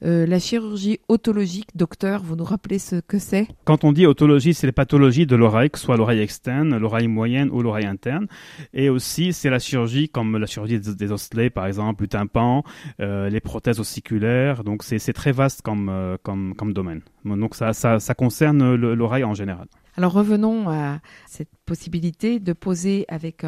Euh, 0.03 0.25
la 0.25 0.39
chirurgie 0.39 0.99
otologique, 1.07 1.69
docteur, 1.73 2.21
vous 2.21 2.35
nous 2.35 2.43
rappelez 2.43 2.77
ce 2.77 2.97
que 2.97 3.17
c'est? 3.17 3.47
Quand 3.63 3.85
on 3.85 3.93
dit 3.93 4.05
otologie, 4.05 4.53
c'est 4.53 4.67
les 4.67 4.73
pathologies 4.73 5.25
de 5.25 5.37
l'oreille, 5.37 5.69
que 5.69 5.79
ce 5.79 5.85
soit 5.85 5.95
l'oreille 5.95 6.19
externe, 6.19 6.77
l'oreille 6.77 7.07
moyenne 7.07 7.49
ou 7.49 7.61
l'oreille 7.61 7.85
interne. 7.85 8.27
Et 8.73 8.89
aussi, 8.89 9.31
c'est 9.31 9.49
la 9.49 9.59
chirurgie 9.59 10.09
comme 10.09 10.37
la 10.37 10.45
chirurgie 10.45 10.81
des, 10.81 11.11
osselets, 11.13 11.49
par 11.49 11.67
exemple, 11.67 12.03
du 12.03 12.09
tympan, 12.09 12.63
les 12.99 13.39
prothèses 13.39 13.79
ossiculaires. 13.79 14.65
Donc, 14.65 14.83
c'est 14.83 15.13
très 15.13 15.31
vaste 15.31 15.61
comme, 15.61 16.53
domaine. 16.73 17.01
Donc, 17.23 17.55
ça 17.55 18.13
concerne 18.17 18.75
l'oreille 18.75 19.23
en 19.23 19.33
général. 19.33 19.67
Alors 19.97 20.11
revenons 20.11 20.69
à 20.69 20.99
cette 21.25 21.49
possibilité 21.65 22.39
de 22.39 22.53
poser 22.53 23.05
avec 23.07 23.45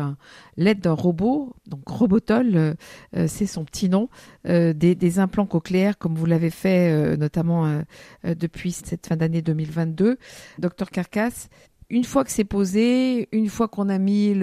l'aide 0.55 0.79
d'un 0.79 0.93
robot, 0.93 1.53
donc 1.67 1.87
Robotol, 1.87 2.55
euh, 2.55 2.73
euh, 3.15 3.27
c'est 3.27 3.45
son 3.45 3.65
petit 3.65 3.89
nom, 3.89 4.09
euh, 4.47 4.73
des, 4.73 5.19
implants 5.19 5.45
cochléaires 5.45 5.97
comme 5.97 6.15
vous 6.15 6.25
l'avez 6.25 6.49
fait 6.49 7.17
notamment 7.17 7.81
depuis 8.23 8.71
cette 8.71 9.07
fin 9.07 9.15
d'année 9.15 9.41
2022. 9.41 10.17
Docteur 10.59 10.91
Carcasse, 10.91 11.49
une 11.89 12.03
fois 12.03 12.23
que 12.23 12.31
c'est 12.31 12.43
posé, 12.43 13.29
une 13.31 13.49
fois 13.49 13.67
qu'on 13.67 13.89
a 13.89 13.97
mis 13.97 14.35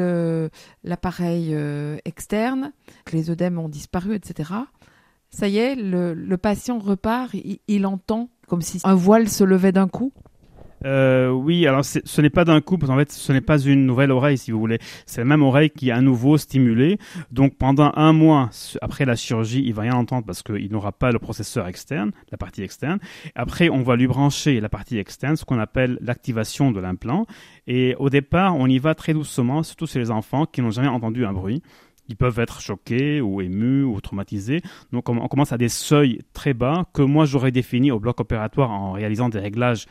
l'appareil 0.82 1.56
externe, 2.04 2.72
que 3.04 3.14
les 3.16 3.30
œdèmes 3.30 3.58
ont 3.58 3.68
disparu, 3.68 4.14
etc., 4.14 4.52
ça 5.30 5.48
y 5.48 5.58
est, 5.58 5.74
le, 5.74 6.36
patient 6.36 6.78
repart, 6.78 7.34
il 7.68 7.86
entend 7.86 8.30
comme 8.48 8.62
si 8.62 8.80
un 8.84 8.94
voile 8.94 9.28
se 9.28 9.44
levait 9.44 9.72
d'un 9.72 9.88
coup 9.88 10.12
Euh, 10.84 11.30
oui, 11.30 11.66
alors 11.66 11.84
ce 11.84 12.20
n'est 12.20 12.30
pas 12.30 12.44
d'un 12.44 12.60
coup, 12.60 12.78
parce 12.78 12.90
qu'en 12.90 12.98
fait, 12.98 13.10
ce 13.10 13.32
n'est 13.32 13.40
pas 13.40 13.58
une 13.58 13.86
nouvelle 13.86 14.10
oreille, 14.10 14.38
si 14.38 14.50
vous 14.50 14.58
voulez. 14.58 14.78
C'est 15.06 15.20
la 15.20 15.24
même 15.24 15.42
oreille 15.42 15.70
qui 15.70 15.88
est 15.88 15.92
à 15.92 16.00
nouveau 16.00 16.36
stimulée. 16.36 16.98
Donc 17.30 17.56
pendant 17.56 17.92
un 17.94 18.12
mois 18.12 18.50
après 18.80 19.04
la 19.04 19.16
chirurgie, 19.16 19.62
il 19.64 19.72
va 19.74 19.82
rien 19.82 19.94
entendre 19.94 20.26
parce 20.26 20.42
qu'il 20.42 20.70
n'aura 20.70 20.92
pas 20.92 21.10
le 21.10 21.18
processeur 21.18 21.66
externe, 21.66 22.12
la 22.30 22.38
partie 22.38 22.62
externe. 22.62 22.98
Après, 23.34 23.68
on 23.68 23.82
va 23.82 23.96
lui 23.96 24.06
brancher 24.06 24.60
la 24.60 24.68
partie 24.68 24.98
externe, 24.98 25.36
ce 25.36 25.44
qu'on 25.44 25.58
appelle 25.58 25.98
l'activation 26.00 26.70
de 26.70 26.80
l'implant. 26.80 27.26
Et 27.66 27.94
au 27.98 28.10
départ, 28.10 28.56
on 28.56 28.66
y 28.66 28.78
va 28.78 28.94
très 28.94 29.14
doucement, 29.14 29.62
surtout 29.62 29.86
chez 29.86 29.98
les 29.98 30.10
enfants 30.10 30.46
qui 30.46 30.60
n'ont 30.60 30.70
jamais 30.70 30.88
entendu 30.88 31.24
un 31.24 31.32
bruit. 31.32 31.62
Ils 32.08 32.16
peuvent 32.16 32.38
être 32.38 32.60
choqués 32.60 33.22
ou 33.22 33.40
émus 33.40 33.82
ou 33.82 33.98
traumatisés. 34.00 34.60
Donc 34.92 35.08
on 35.08 35.26
commence 35.26 35.52
à 35.52 35.58
des 35.58 35.70
seuils 35.70 36.20
très 36.34 36.52
bas 36.52 36.84
que 36.92 37.00
moi 37.00 37.24
j'aurais 37.24 37.50
définis 37.50 37.90
au 37.90 37.98
bloc 37.98 38.20
opératoire 38.20 38.70
en 38.70 38.92
réalisant 38.92 39.30
des 39.30 39.38
réglages 39.38 39.86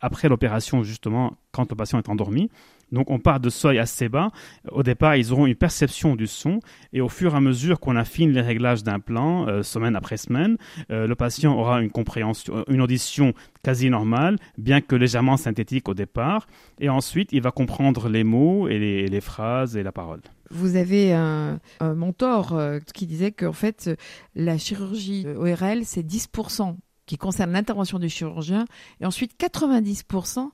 après 0.00 0.28
l'opération, 0.28 0.82
justement, 0.82 1.36
quand 1.52 1.70
le 1.70 1.76
patient 1.76 1.98
est 1.98 2.08
endormi. 2.08 2.50
Donc 2.92 3.10
on 3.10 3.18
part 3.18 3.40
de 3.40 3.50
seuil 3.50 3.78
assez 3.78 4.08
bas. 4.08 4.30
Au 4.70 4.82
départ, 4.82 5.16
ils 5.16 5.32
auront 5.32 5.46
une 5.46 5.54
perception 5.54 6.16
du 6.16 6.26
son 6.26 6.60
et 6.92 7.00
au 7.00 7.08
fur 7.08 7.34
et 7.34 7.36
à 7.36 7.40
mesure 7.40 7.80
qu'on 7.80 7.96
affine 7.96 8.32
les 8.32 8.40
réglages 8.40 8.82
d'un 8.82 8.98
plan, 8.98 9.46
euh, 9.48 9.62
semaine 9.62 9.96
après 9.96 10.16
semaine, 10.16 10.56
euh, 10.90 11.06
le 11.06 11.14
patient 11.14 11.56
aura 11.56 11.80
une 11.82 11.90
compréhension, 11.90 12.56
euh, 12.56 12.64
une 12.68 12.80
audition 12.80 13.32
quasi 13.62 13.90
normale, 13.90 14.36
bien 14.58 14.80
que 14.80 14.96
légèrement 14.96 15.36
synthétique 15.36 15.88
au 15.88 15.94
départ. 15.94 16.46
Et 16.80 16.88
ensuite, 16.88 17.30
il 17.32 17.42
va 17.42 17.50
comprendre 17.50 18.08
les 18.08 18.24
mots 18.24 18.68
et 18.68 18.78
les, 18.78 19.20
phrases 19.20 19.76
et 19.76 19.82
la 19.82 19.92
parole. 19.92 20.20
Vous 20.50 20.76
avez 20.76 21.12
un, 21.12 21.60
un 21.80 21.94
mentor 21.94 22.58
qui 22.94 23.06
disait 23.06 23.32
qu'en 23.32 23.52
fait, 23.52 23.90
la 24.34 24.56
chirurgie 24.56 25.26
ORL, 25.28 25.84
c'est 25.84 26.02
10% 26.02 26.74
qui 27.10 27.18
concerne 27.18 27.50
l'intervention 27.50 27.98
du 27.98 28.08
chirurgien, 28.08 28.66
et 29.00 29.04
ensuite 29.04 29.32
90% 29.36 30.50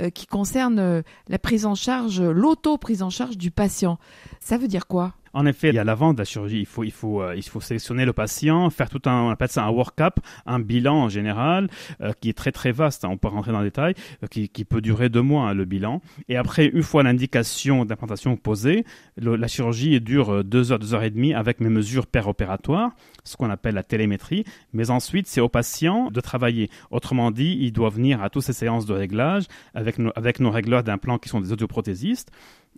euh, 0.00 0.10
qui 0.10 0.26
concerne 0.26 0.80
euh, 0.80 1.02
la 1.28 1.38
prise 1.38 1.66
en 1.66 1.76
charge, 1.76 2.20
l'auto-prise 2.20 3.04
en 3.04 3.10
charge 3.10 3.38
du 3.38 3.52
patient. 3.52 3.96
Ça 4.40 4.58
veut 4.58 4.66
dire 4.66 4.88
quoi? 4.88 5.14
En 5.32 5.46
effet, 5.46 5.68
il 5.68 5.74
y 5.74 5.78
a 5.78 5.84
l'avant 5.84 6.12
de 6.12 6.18
la 6.18 6.24
chirurgie. 6.24 6.58
Il 6.60 6.66
faut, 6.66 6.84
il 6.84 6.90
faut, 6.90 7.22
euh, 7.22 7.36
il 7.36 7.42
faut 7.42 7.60
sélectionner 7.60 8.04
le 8.04 8.12
patient, 8.12 8.68
faire 8.70 8.90
tout 8.90 9.02
un, 9.06 9.22
on 9.22 9.30
appelle 9.30 9.48
ça 9.48 9.64
un 9.64 9.70
work-up, 9.70 10.18
un 10.46 10.58
bilan 10.58 11.04
en 11.04 11.08
général, 11.08 11.68
euh, 12.00 12.12
qui 12.20 12.28
est 12.28 12.36
très 12.36 12.52
très 12.52 12.72
vaste. 12.72 13.04
Hein, 13.04 13.08
on 13.12 13.16
peut 13.16 13.28
rentrer 13.28 13.52
dans 13.52 13.60
le 13.60 13.66
détail, 13.66 13.94
euh, 14.22 14.26
qui, 14.26 14.48
qui, 14.48 14.64
peut 14.64 14.80
durer 14.80 15.08
deux 15.08 15.22
mois 15.22 15.48
hein, 15.50 15.54
le 15.54 15.64
bilan. 15.64 16.00
Et 16.28 16.36
après, 16.36 16.66
une 16.66 16.82
fois 16.82 17.02
l'indication 17.02 17.84
d'implantation 17.84 18.36
posée, 18.36 18.84
la 19.16 19.48
chirurgie 19.48 20.00
dure 20.00 20.44
deux 20.44 20.72
heures, 20.72 20.78
deux 20.78 20.94
heures 20.94 21.02
et 21.02 21.10
demie 21.10 21.34
avec 21.34 21.60
mes 21.60 21.70
mesures 21.70 22.06
péropératoires, 22.06 22.90
ce 23.24 23.36
qu'on 23.36 23.50
appelle 23.50 23.74
la 23.74 23.82
télémétrie. 23.82 24.44
Mais 24.72 24.90
ensuite, 24.90 25.26
c'est 25.26 25.40
au 25.40 25.48
patient 25.48 26.10
de 26.10 26.20
travailler. 26.20 26.70
Autrement 26.90 27.30
dit, 27.30 27.56
il 27.60 27.72
doit 27.72 27.90
venir 27.90 28.22
à 28.22 28.30
toutes 28.30 28.42
ces 28.42 28.52
séances 28.52 28.86
de 28.86 28.94
réglage 28.94 29.44
avec 29.74 29.98
nos, 29.98 30.10
avec 30.16 30.40
nos 30.40 30.50
régleurs 30.50 30.82
d'implants 30.82 31.18
qui 31.18 31.28
sont 31.28 31.40
des 31.40 31.52
audioprothésistes 31.52 32.30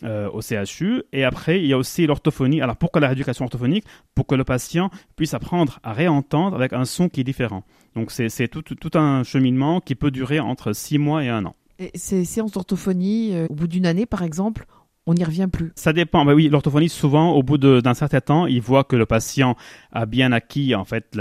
euh, 0.05 0.29
au 0.31 0.41
CHU. 0.41 1.03
Et 1.13 1.25
après, 1.25 1.61
il 1.61 1.67
y 1.67 1.73
a 1.73 1.79
aussi 1.79 2.07
l'orthophonie. 2.07 2.61
Alors 2.61 2.77
pourquoi 2.77 3.01
la 3.01 3.09
rééducation 3.09 3.45
orthophonique? 3.45 3.85
Pour 4.15 4.27
que 4.27 4.35
le 4.35 4.45
patient 4.45 4.91
puisse 5.17 5.35
apprendre 5.35 5.79
à 5.83 5.93
réentendre 5.93 6.57
avec 6.57 6.73
un 6.73 6.85
son 6.85 7.09
qui 7.09 7.21
est 7.21 7.25
différent. 7.25 7.65
Donc 7.95 8.11
c'est 8.11 8.49
tout, 8.49 8.63
tout, 8.63 8.99
un 8.99 9.23
cheminement 9.23 9.81
qui 9.81 9.95
peut 9.95 10.11
durer 10.11 10.41
entre 10.41 10.73
six 10.73 10.99
mois 10.99 11.25
et 11.25 11.29
un 11.29 11.45
an. 11.45 11.55
Et 11.79 11.91
ces 11.95 12.25
séances 12.25 12.53
d'orthophonie, 12.53 13.35
euh, 13.35 13.47
au 13.51 13.55
bout 13.55 13.67
d'une 13.67 13.87
année 13.87 14.07
par 14.07 14.23
exemple, 14.23 14.67
on 15.07 15.15
n'y 15.15 15.25
revient 15.25 15.49
plus. 15.51 15.73
Ça 15.75 15.93
dépend. 15.93 16.25
Bah 16.25 16.35
oui, 16.35 16.49
l'orthophonie, 16.49 16.89
souvent, 16.89 17.33
au 17.33 17.43
bout 17.43 17.59
d'un 17.59 17.95
certain 17.95 18.21
temps, 18.21 18.47
il 18.47 18.61
voit 18.61 18.85
que 18.85 18.95
le 18.95 19.05
patient 19.07 19.57
a 19.93 20.07
bien 20.07 20.31
acquis, 20.33 20.75
en 20.75 20.85
fait, 20.85 21.17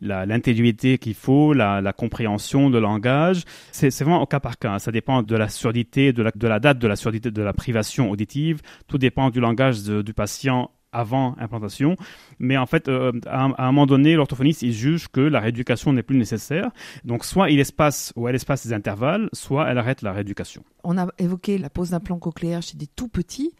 l'intelligence 0.00 0.98
qu'il 1.00 1.14
faut, 1.14 1.52
la, 1.52 1.92
compréhension 1.92 2.70
de 2.70 2.78
langage. 2.78 3.42
C'est 3.72 3.94
vraiment 4.00 4.22
au 4.22 4.26
cas 4.26 4.40
par 4.40 4.58
cas. 4.58 4.78
Ça 4.78 4.90
dépend 4.90 5.22
de 5.22 5.36
la 5.36 5.48
surdité, 5.48 6.12
de 6.12 6.22
la, 6.22 6.30
de 6.34 6.48
la 6.48 6.60
date 6.60 6.78
de 6.78 6.88
la 6.88 6.96
surdité, 6.96 7.30
de 7.30 7.42
la 7.42 7.52
privation 7.52 8.10
auditive. 8.10 8.62
Tout 8.86 8.98
dépend 8.98 9.30
du 9.30 9.40
langage 9.40 9.82
du 9.82 10.14
patient 10.14 10.70
avant 10.92 11.36
implantation. 11.38 11.96
Mais 12.38 12.56
en 12.56 12.66
fait, 12.66 12.88
euh, 12.88 13.12
à, 13.26 13.44
un 13.44 13.66
moment 13.66 13.86
donné, 13.86 14.14
l'orthophoniste, 14.14 14.62
il 14.62 14.72
juge 14.72 15.08
que 15.08 15.20
la 15.20 15.40
rééducation 15.40 15.92
n'est 15.92 16.02
plus 16.02 16.16
nécessaire. 16.16 16.70
Donc, 17.04 17.24
soit 17.24 17.50
il 17.50 17.60
espace 17.60 18.12
ou 18.16 18.28
elle 18.28 18.34
espace 18.34 18.66
des 18.66 18.72
intervalles, 18.72 19.28
soit 19.32 19.68
elle 19.68 19.78
arrête 19.78 20.02
la 20.02 20.12
rééducation. 20.12 20.64
On 20.84 20.98
a 20.98 21.08
évoqué 21.18 21.58
la 21.58 21.70
pose 21.70 21.90
d'implant 21.90 22.18
cochléaire 22.18 22.62
chez 22.62 22.76
des 22.76 22.86
tout 22.86 23.08
petits. 23.08 23.52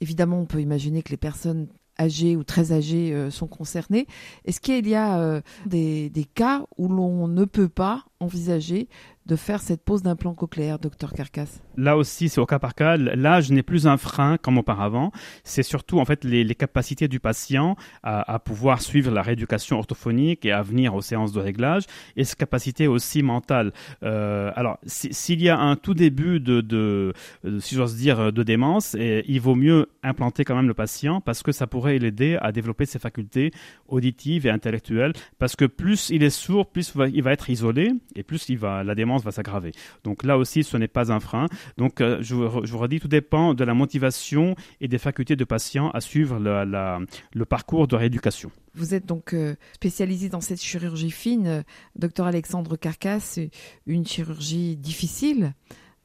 Évidemment, 0.00 0.40
on 0.40 0.46
peut 0.46 0.60
imaginer 0.60 1.02
que 1.02 1.10
les 1.10 1.16
personnes 1.16 1.68
âgées 1.98 2.36
ou 2.36 2.44
très 2.44 2.72
âgées 2.72 3.14
euh, 3.14 3.30
sont 3.30 3.46
concernées. 3.46 4.06
Est-ce 4.44 4.60
qu'il 4.60 4.86
y 4.88 4.94
a 4.94 5.18
euh, 5.18 5.40
des, 5.66 6.10
cas 6.34 6.64
où 6.76 6.88
l'on 6.88 7.28
ne 7.28 7.44
peut 7.44 7.68
pas 7.68 8.04
envisager 8.20 8.88
de 9.26 9.36
faire 9.36 9.60
cette 9.60 9.82
pose 9.84 10.02
d'implant 10.02 10.34
cochléaire, 10.34 10.78
docteur 10.78 11.12
Carcasse 11.12 11.60
Là 11.76 11.96
aussi, 11.96 12.28
c'est 12.28 12.40
au 12.40 12.46
cas 12.46 12.60
par 12.60 12.74
cas. 12.74 12.96
L'âge 12.96 13.50
n'est 13.50 13.64
plus 13.64 13.86
un 13.86 13.96
frein 13.96 14.38
comme 14.38 14.56
auparavant. 14.56 15.10
C'est 15.42 15.64
surtout 15.64 15.98
en 15.98 16.04
fait 16.04 16.24
les, 16.24 16.54
capacités 16.54 17.08
du 17.08 17.20
patient 17.20 17.76
à, 18.02 18.38
pouvoir 18.38 18.80
suivre 18.80 19.10
la 19.10 19.22
rééducation 19.22 19.78
orthophonique 19.78 20.46
et 20.46 20.52
à 20.52 20.62
venir 20.62 20.94
aux 20.94 21.02
séances 21.02 21.32
de 21.32 21.40
réglage 21.40 21.84
et 22.16 22.24
ses 22.24 22.36
capacités 22.36 22.86
aussi 22.86 23.22
mentales. 23.22 23.72
Euh, 24.04 24.52
alors, 24.54 24.78
s'il 24.86 25.42
y 25.42 25.48
a 25.48 25.58
un 25.58 25.76
tout 25.76 25.92
début 25.94 26.40
de, 26.40 26.60
de, 26.60 27.12
si 27.58 27.74
j'ose 27.74 27.96
dire, 27.96 28.32
de 28.32 28.42
démence, 28.42 28.96
il 28.98 29.40
vaut 29.40 29.56
mieux 29.56 29.88
implanter 30.02 30.44
quand 30.44 30.54
même 30.54 30.68
le 30.68 30.74
patient 30.74 31.20
parce 31.20 31.42
que 31.42 31.52
ça 31.52 31.66
pourrait 31.66 31.98
l'aider 31.98 32.38
à 32.40 32.52
développer 32.52 32.86
ses 32.86 33.00
facultés 33.00 33.50
auditives 33.88 34.46
et 34.46 34.50
intellectuelles. 34.50 35.12
Parce 35.38 35.56
que 35.56 35.64
plus 35.64 36.10
il 36.10 36.22
est 36.22 36.30
sourd, 36.30 36.66
plus 36.66 36.92
il 37.12 37.22
va 37.22 37.32
être 37.32 37.50
isolé 37.50 37.92
et 38.14 38.22
plus 38.22 38.48
il 38.48 38.58
va, 38.58 38.84
la 38.84 38.94
démence 38.94 39.22
va 39.22 39.32
s'aggraver. 39.32 39.72
Donc 40.04 40.24
là 40.24 40.38
aussi, 40.38 40.64
ce 40.64 40.76
n'est 40.76 40.88
pas 40.88 41.12
un 41.12 41.20
frein. 41.20 41.46
Donc 41.76 42.00
euh, 42.00 42.18
je, 42.20 42.34
vous 42.34 42.78
redis, 42.78 43.00
tout 43.00 43.08
dépend 43.08 43.54
de 43.54 43.64
la 43.64 43.74
motivation 43.74 44.56
et 44.80 44.88
des 44.88 44.98
facultés 44.98 45.36
de 45.36 45.44
patient 45.44 45.90
à 45.90 46.00
suivre 46.00 46.38
le 46.38 47.44
parcours 47.44 47.88
de 47.88 47.96
rééducation. 47.96 48.50
Vous 48.76 48.94
êtes 48.94 49.06
donc 49.06 49.32
euh, 49.32 49.56
spécialisé 49.72 50.28
dans 50.28 50.42
cette 50.42 50.60
chirurgie 50.60 51.10
fine, 51.10 51.46
euh, 51.46 51.62
docteur 51.96 52.26
Alexandre 52.26 52.76
Carcasse, 52.76 53.40
une 53.86 54.06
chirurgie 54.06 54.76
difficile 54.76 55.54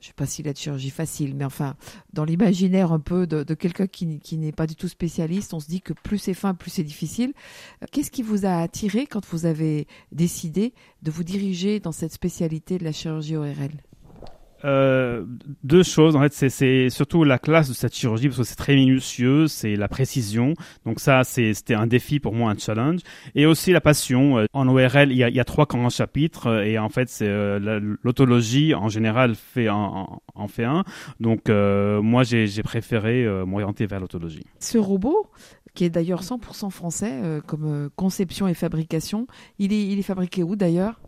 je 0.01 0.08
ne 0.08 0.10
sais 0.10 0.13
pas 0.15 0.25
s'il 0.25 0.48
a 0.48 0.53
de 0.53 0.58
chirurgie 0.58 0.89
facile, 0.89 1.36
mais 1.36 1.46
enfin, 1.46 1.75
dans 2.12 2.25
l'imaginaire 2.25 2.91
un 2.91 3.00
peu 3.00 3.27
de, 3.27 3.53
quelqu'un 3.53 3.86
qui, 3.86 4.20
qui 4.20 4.38
n'est 4.38 4.51
pas 4.51 4.65
du 4.65 4.75
tout 4.75 4.88
spécialiste, 4.88 5.53
on 5.53 5.60
se 5.60 5.67
dit 5.67 5.81
que 5.81 5.93
plus 5.93 6.17
c'est 6.17 6.34
fin, 6.34 6.55
plus 6.55 6.72
c'est 6.72 6.84
difficile. 6.84 7.34
Euh, 7.84 7.86
qu'est-ce 7.91 8.10
qui 8.10 8.24
vous 8.24 8.46
a 8.46 8.58
attiré 8.58 9.05
quand 9.05 9.24
vous 9.27 9.46
avez 9.46 9.88
décidé 10.12 10.74
de 11.03 11.12
vous 11.12 11.24
diriger 11.24 11.79
dans 11.79 11.91
cette 11.91 12.13
spécialité 12.13 12.79
de 12.79 12.84
la 12.84 12.91
chirurgie 12.91 13.38
ORL 13.38 13.72
euh, 14.65 15.24
deux 15.63 15.84
choses. 15.84 16.15
En 16.15 16.22
fait, 16.22 16.34
c'est 16.50 16.89
surtout 16.89 17.24
la 17.24 17.39
classe 17.39 17.70
de 17.70 17.74
cette 17.74 17.96
chirurgie 17.96 18.27
parce 18.27 18.38
que 18.38 18.44
c'est 18.44 18.56
très 18.56 18.75
minutieux, 18.75 19.48
c'est 19.48 19.75
la 19.75 19.88
précision. 19.88 20.53
Donc 20.86 21.00
ça, 21.00 21.24
c'était 21.24 21.74
un 21.74 21.88
défi 21.88 22.20
pour 22.20 22.34
moi, 22.34 22.51
un 22.51 22.58
challenge. 22.58 23.01
Et 23.36 23.46
aussi 23.46 23.72
la 23.72 23.82
passion. 23.82 24.39
Euh, 24.39 24.46
en 24.53 24.68
ORL, 24.68 25.12
il 25.12 25.18
y 25.18 25.39
a, 25.39 25.44
trois 25.46 25.65
grands 25.65 25.89
chapitres 25.89 26.48
euh, 26.48 26.63
et 26.63 26.77
en 26.77 26.89
fait, 26.89 27.10
c'est 27.10 27.30
l'autologie 28.03 28.74
en 28.75 28.89
général 28.89 29.36
fait 29.36 29.70
en, 29.70 30.22
fait 30.48 30.63
un. 30.63 30.84
Donc 31.20 31.50
moi, 31.50 32.24
j'ai 32.24 32.63
préféré 32.63 33.25
m'orienter 33.46 33.86
vers 33.86 34.00
l'autologie. 34.00 34.46
Ce 34.60 34.77
robot, 34.77 35.27
qui 35.74 35.86
est 35.86 35.89
d'ailleurs 35.89 36.22
100% 36.22 36.70
français 36.70 37.41
comme 37.48 37.89
conception 37.96 38.48
et 38.48 38.53
fabrication, 38.53 39.27
il 39.60 39.74
est, 39.74 40.01
fabriqué 40.01 40.44
où 40.44 40.56
d'ailleurs? 40.56 41.00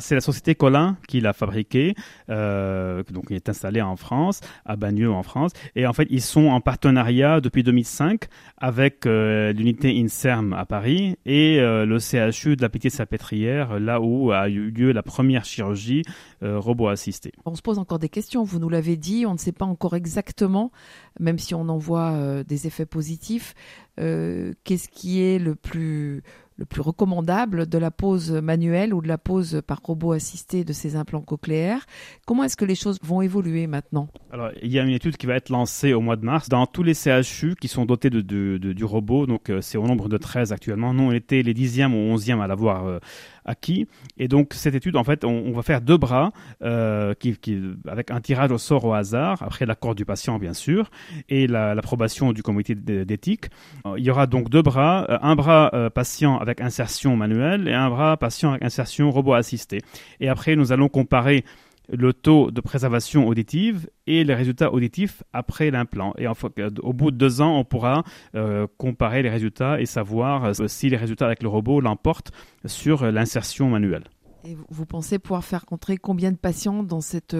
C'est 0.00 0.14
la 0.14 0.20
société 0.20 0.54
Colin 0.54 0.96
qui 1.08 1.20
l'a 1.20 1.32
fabriqué, 1.32 1.94
euh, 2.28 3.02
donc 3.10 3.26
il 3.30 3.36
est 3.36 3.48
installé 3.48 3.80
en 3.80 3.96
France, 3.96 4.40
à 4.64 4.76
Bagneux 4.76 5.10
en 5.10 5.22
France. 5.22 5.52
Et 5.76 5.86
en 5.86 5.92
fait, 5.92 6.06
ils 6.10 6.20
sont 6.20 6.48
en 6.48 6.60
partenariat 6.60 7.40
depuis 7.40 7.62
2005 7.62 8.24
avec 8.58 9.06
euh, 9.06 9.52
l'unité 9.52 9.98
INSERM 9.98 10.52
à 10.52 10.66
Paris 10.66 11.16
et 11.24 11.60
euh, 11.60 11.86
le 11.86 11.98
CHU 11.98 12.56
de 12.56 12.62
la 12.62 12.68
Pitié-Salpêtrière, 12.68 13.80
là 13.80 14.00
où 14.00 14.32
a 14.32 14.48
eu 14.48 14.70
lieu 14.70 14.92
la 14.92 15.02
première 15.02 15.44
chirurgie 15.44 16.02
robot 16.40 16.88
assistée. 16.88 17.32
On 17.44 17.54
se 17.54 17.62
pose 17.62 17.78
encore 17.78 17.98
des 17.98 18.08
questions, 18.08 18.44
vous 18.44 18.58
nous 18.58 18.68
l'avez 18.68 18.96
dit, 18.96 19.26
on 19.26 19.32
ne 19.32 19.38
sait 19.38 19.52
pas 19.52 19.64
encore 19.64 19.96
exactement, 19.96 20.70
même 21.18 21.38
si 21.38 21.54
on 21.54 21.68
en 21.68 21.78
voit 21.78 22.44
des 22.44 22.66
effets 22.66 22.86
positifs, 22.86 23.54
qu'est-ce 23.96 24.88
qui 24.88 25.22
est 25.22 25.38
le 25.38 25.54
plus 25.54 26.22
le 26.58 26.64
plus 26.64 26.82
recommandable 26.82 27.66
de 27.66 27.78
la 27.78 27.90
pose 27.90 28.32
manuelle 28.32 28.92
ou 28.92 29.00
de 29.00 29.08
la 29.08 29.16
pose 29.16 29.62
par 29.66 29.80
robot 29.82 30.12
assisté 30.12 30.64
de 30.64 30.72
ces 30.72 30.96
implants 30.96 31.22
cochléaires. 31.22 31.86
Comment 32.26 32.44
est-ce 32.44 32.56
que 32.56 32.64
les 32.64 32.74
choses 32.74 32.98
vont 33.02 33.22
évoluer 33.22 33.68
maintenant 33.68 34.08
Alors, 34.32 34.50
il 34.60 34.70
y 34.70 34.78
a 34.78 34.82
une 34.82 34.90
étude 34.90 35.16
qui 35.16 35.26
va 35.26 35.36
être 35.36 35.50
lancée 35.50 35.92
au 35.94 36.00
mois 36.00 36.16
de 36.16 36.24
mars 36.24 36.48
dans 36.48 36.66
tous 36.66 36.82
les 36.82 36.94
CHU 36.94 37.54
qui 37.60 37.68
sont 37.68 37.86
dotés 37.86 38.10
de, 38.10 38.22
du 38.58 38.84
robot. 38.84 39.26
Donc, 39.26 39.50
euh, 39.50 39.60
c'est 39.60 39.78
au 39.78 39.86
nombre 39.86 40.08
de 40.08 40.16
13 40.16 40.52
actuellement. 40.52 40.92
Nous, 40.92 41.04
on 41.04 41.12
était 41.12 41.42
les 41.42 41.54
10e 41.54 41.92
ou 41.92 42.16
11e 42.16 42.40
à 42.40 42.48
l'avoir 42.48 42.86
euh, 42.86 42.98
acquis. 43.48 43.86
Et 44.18 44.28
donc, 44.28 44.54
cette 44.54 44.74
étude, 44.74 44.96
en 44.96 45.04
fait, 45.04 45.24
on, 45.24 45.52
va 45.52 45.62
faire 45.62 45.80
deux 45.80 45.96
bras 45.96 46.32
euh, 46.62 47.14
qui, 47.14 47.36
avec 47.86 48.10
un 48.10 48.20
tirage 48.20 48.52
au 48.52 48.58
sort 48.58 48.84
au 48.84 48.92
hasard, 48.92 49.42
après 49.42 49.66
l'accord 49.66 49.94
du 49.94 50.04
patient, 50.04 50.38
bien 50.38 50.54
sûr, 50.54 50.90
et 51.28 51.46
l'approbation 51.46 52.32
du 52.32 52.42
comité 52.42 52.74
d'éthique. 52.74 53.46
Il 53.96 54.04
y 54.04 54.10
aura 54.10 54.26
donc 54.26 54.50
deux 54.50 54.62
bras, 54.62 55.06
un 55.22 55.34
bras 55.34 55.90
patient 55.94 56.38
avec 56.38 56.60
insertion 56.60 57.16
manuelle 57.16 57.68
et 57.68 57.74
un 57.74 57.88
bras 57.88 58.16
patient 58.16 58.50
avec 58.50 58.62
insertion 58.62 59.10
robot 59.10 59.34
assisté. 59.34 59.80
Et 60.20 60.28
après, 60.28 60.56
nous 60.56 60.72
allons 60.72 60.88
comparer 60.88 61.44
le 61.88 62.12
taux 62.12 62.50
de 62.50 62.60
préservation 62.60 63.26
auditive 63.26 63.88
et 64.06 64.24
les 64.24 64.34
résultats 64.34 64.72
auditifs 64.72 65.22
après 65.32 65.70
l'implant. 65.70 66.14
Et 66.18 66.26
au 66.26 66.92
bout 66.92 67.10
de 67.10 67.16
deux 67.16 67.40
ans, 67.40 67.58
on 67.58 67.64
pourra 67.64 68.04
euh, 68.34 68.66
comparer 68.76 69.22
les 69.22 69.30
résultats 69.30 69.80
et 69.80 69.86
savoir 69.86 70.44
euh, 70.44 70.66
si 70.66 70.88
les 70.90 70.96
résultats 70.96 71.26
avec 71.26 71.42
le 71.42 71.48
robot 71.48 71.80
l'emportent 71.80 72.32
sur 72.66 73.10
l'insertion 73.10 73.68
manuelle. 73.70 74.04
Et 74.44 74.56
vous 74.68 74.86
pensez 74.86 75.18
pouvoir 75.18 75.44
faire 75.44 75.66
contrer 75.66 75.96
combien 75.96 76.30
de 76.30 76.36
patients 76.36 76.82
dans 76.82 77.00
cette, 77.00 77.36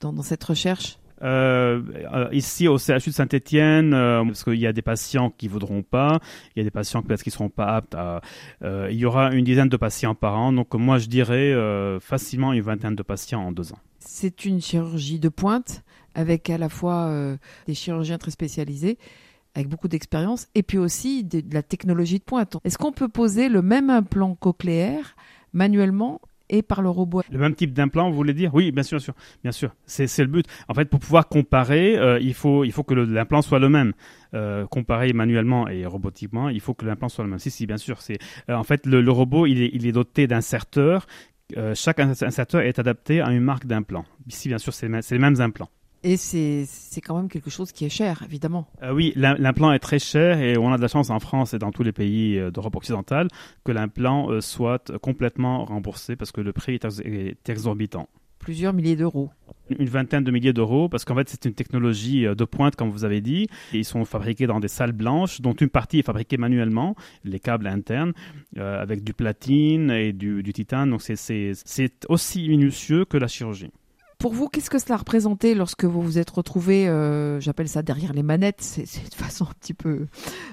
dans 0.00 0.22
cette 0.22 0.44
recherche? 0.44 0.98
Euh, 1.22 1.82
euh, 2.12 2.28
ici 2.32 2.68
au 2.68 2.78
CHU 2.78 3.10
de 3.10 3.14
Saint-Étienne, 3.14 3.94
euh, 3.94 4.24
parce 4.24 4.44
qu'il 4.44 4.58
y 4.58 4.66
a 4.66 4.72
des 4.72 4.82
patients 4.82 5.30
qui 5.30 5.48
voudront 5.48 5.82
pas, 5.82 6.20
il 6.54 6.58
y 6.58 6.62
a 6.62 6.64
des 6.64 6.70
patients 6.70 7.02
peut-être 7.02 7.22
qui 7.22 7.30
seront 7.30 7.48
pas 7.48 7.76
aptes. 7.76 7.94
À, 7.94 8.20
il 8.62 8.96
y 8.96 9.04
aura 9.04 9.32
une 9.32 9.44
dizaine 9.44 9.68
de 9.68 9.76
patients 9.76 10.14
par 10.14 10.38
an, 10.38 10.52
donc 10.52 10.74
moi 10.74 10.98
je 10.98 11.06
dirais 11.06 11.54
facilement 12.00 12.52
une 12.52 12.62
vingtaine 12.62 12.94
de 12.94 13.02
patients 13.02 13.40
en 13.40 13.52
deux 13.52 13.72
ans. 13.72 13.78
C'est 13.98 14.44
une 14.44 14.60
chirurgie 14.60 15.18
de 15.18 15.28
pointe 15.28 15.82
avec 16.14 16.50
à 16.50 16.58
la 16.58 16.68
fois 16.68 17.12
des 17.66 17.74
chirurgiens 17.74 18.18
très 18.18 18.30
spécialisés 18.30 18.98
avec 19.54 19.68
beaucoup 19.68 19.88
d'expérience 19.88 20.48
et 20.54 20.62
puis 20.62 20.78
aussi 20.78 21.24
de 21.24 21.42
la 21.52 21.62
technologie 21.62 22.18
de 22.18 22.24
pointe. 22.24 22.58
Est-ce 22.64 22.76
qu'on 22.78 22.92
peut 22.92 23.08
poser 23.08 23.48
le 23.48 23.62
même 23.62 23.88
implant 23.90 24.34
cochléaire 24.34 25.16
manuellement 25.52 26.20
et 26.48 26.62
par 26.62 26.82
le 26.82 26.88
robot. 26.88 27.22
Le 27.30 27.38
même 27.38 27.54
type 27.54 27.72
d'implant, 27.72 28.10
vous 28.10 28.16
voulez 28.16 28.34
dire? 28.34 28.54
Oui, 28.54 28.72
bien 28.72 28.82
sûr, 28.82 28.98
bien 28.98 29.04
sûr. 29.04 29.14
Bien 29.42 29.52
sûr. 29.52 29.74
C'est 29.86 30.18
le 30.18 30.28
but. 30.28 30.46
En 30.68 30.74
fait, 30.74 30.86
pour 30.86 31.00
pouvoir 31.00 31.28
comparer, 31.28 31.96
euh, 31.96 32.18
il, 32.20 32.34
faut, 32.34 32.64
il 32.64 32.72
faut 32.72 32.84
que 32.84 32.94
l'implant 32.94 33.42
soit 33.42 33.58
le 33.58 33.68
même. 33.68 33.92
Euh, 34.34 34.66
comparer 34.66 35.12
manuellement 35.12 35.68
et 35.68 35.86
robotiquement, 35.86 36.48
il 36.48 36.60
faut 36.60 36.74
que 36.74 36.84
l'implant 36.84 37.08
soit 37.08 37.24
le 37.24 37.30
même. 37.30 37.38
Si, 37.38 37.50
si, 37.50 37.66
bien 37.66 37.78
sûr. 37.78 38.00
C'est 38.02 38.18
euh, 38.50 38.54
En 38.54 38.64
fait, 38.64 38.86
le, 38.86 39.10
robot, 39.10 39.46
il 39.46 39.62
est, 39.62 39.70
il 39.72 39.86
est 39.86 39.92
doté 39.92 40.26
d'inserteurs. 40.26 41.06
chaque 41.74 42.00
inserteur 42.00 42.60
est 42.60 42.78
adapté 42.78 43.20
à 43.20 43.30
une 43.30 43.42
marque 43.42 43.66
d'implant. 43.66 44.04
Ici, 44.26 44.48
bien 44.48 44.58
sûr, 44.58 44.74
c'est 44.74 44.88
les 44.88 45.18
mêmes 45.18 45.40
implants. 45.40 45.70
Et 46.08 46.16
c'est 46.16 47.00
quand 47.00 47.16
même 47.16 47.28
quelque 47.28 47.50
chose 47.50 47.72
qui 47.72 47.84
est 47.84 47.88
cher, 47.88 48.22
évidemment. 48.24 48.68
Euh, 48.84 48.92
oui, 48.92 49.12
l'implant 49.16 49.72
est 49.72 49.80
très 49.80 49.98
cher 49.98 50.40
et 50.40 50.56
on 50.56 50.72
a 50.72 50.76
de 50.76 50.82
la 50.82 50.86
chance 50.86 51.10
en 51.10 51.18
France 51.18 51.52
et 51.52 51.58
dans 51.58 51.72
tous 51.72 51.82
les 51.82 51.90
pays 51.90 52.38
euh, 52.38 52.52
d'Europe 52.52 52.76
occidentale 52.76 53.26
que 53.64 53.72
l'implant 53.72 54.30
euh, 54.30 54.40
soit 54.40 54.96
complètement 54.98 55.64
remboursé 55.64 56.14
parce 56.14 56.30
que 56.30 56.40
le 56.40 56.52
prix 56.52 56.78
est, 56.78 57.48
exorbitant. 57.48 58.08
Plusieurs 58.38 58.72
milliers 58.72 58.94
d'euros. 58.94 59.30
Une 59.76 59.88
vingtaine 59.88 60.22
de 60.22 60.30
milliers 60.30 60.52
d'euros 60.52 60.88
parce 60.88 61.04
qu'en 61.04 61.16
fait 61.16 61.28
c'est 61.28 61.44
une 61.44 61.54
technologie 61.54 62.24
de 62.24 62.44
pointe 62.44 62.76
comme 62.76 62.90
vous 62.90 63.04
avez 63.04 63.20
dit. 63.20 63.48
ils 63.72 63.84
sont 63.84 64.04
fabriqués 64.04 64.46
dans 64.46 64.60
des 64.60 64.68
salles 64.68 64.92
blanches 64.92 65.40
dont 65.40 65.54
une 65.54 65.70
partie 65.70 65.98
est 65.98 66.06
fabriquée 66.06 66.36
manuellement, 66.36 66.94
les 67.24 67.40
câbles 67.40 67.66
internes, 67.66 68.12
avec 68.56 69.02
du 69.02 69.12
platine 69.12 69.90
et 69.90 70.12
du, 70.12 70.44
du 70.44 70.52
titane. 70.52 70.90
Donc 70.90 71.02
c'est 71.02 71.90
aussi 72.08 72.48
minutieux 72.48 73.04
que 73.04 73.16
la 73.16 73.26
chirurgie. 73.26 73.72
Pour 74.18 74.32
vous, 74.32 74.48
qu'est-ce 74.48 74.70
que 74.70 74.78
cela 74.78 74.94
a 74.94 74.98
représenté 74.98 75.54
lorsque 75.54 75.84
vous 75.84 76.00
vous 76.00 76.18
êtes 76.18 76.30
retrouvé, 76.30 76.88
euh, 76.88 77.38
j'appelle 77.38 77.68
ça 77.68 77.82
derrière 77.82 78.14
les 78.14 78.22
manettes, 78.22 78.62
c'est 78.62 78.82
une 78.82 79.10
façon 79.12 79.44
un 79.44 79.52
petit 79.60 79.74
peu 79.74 80.06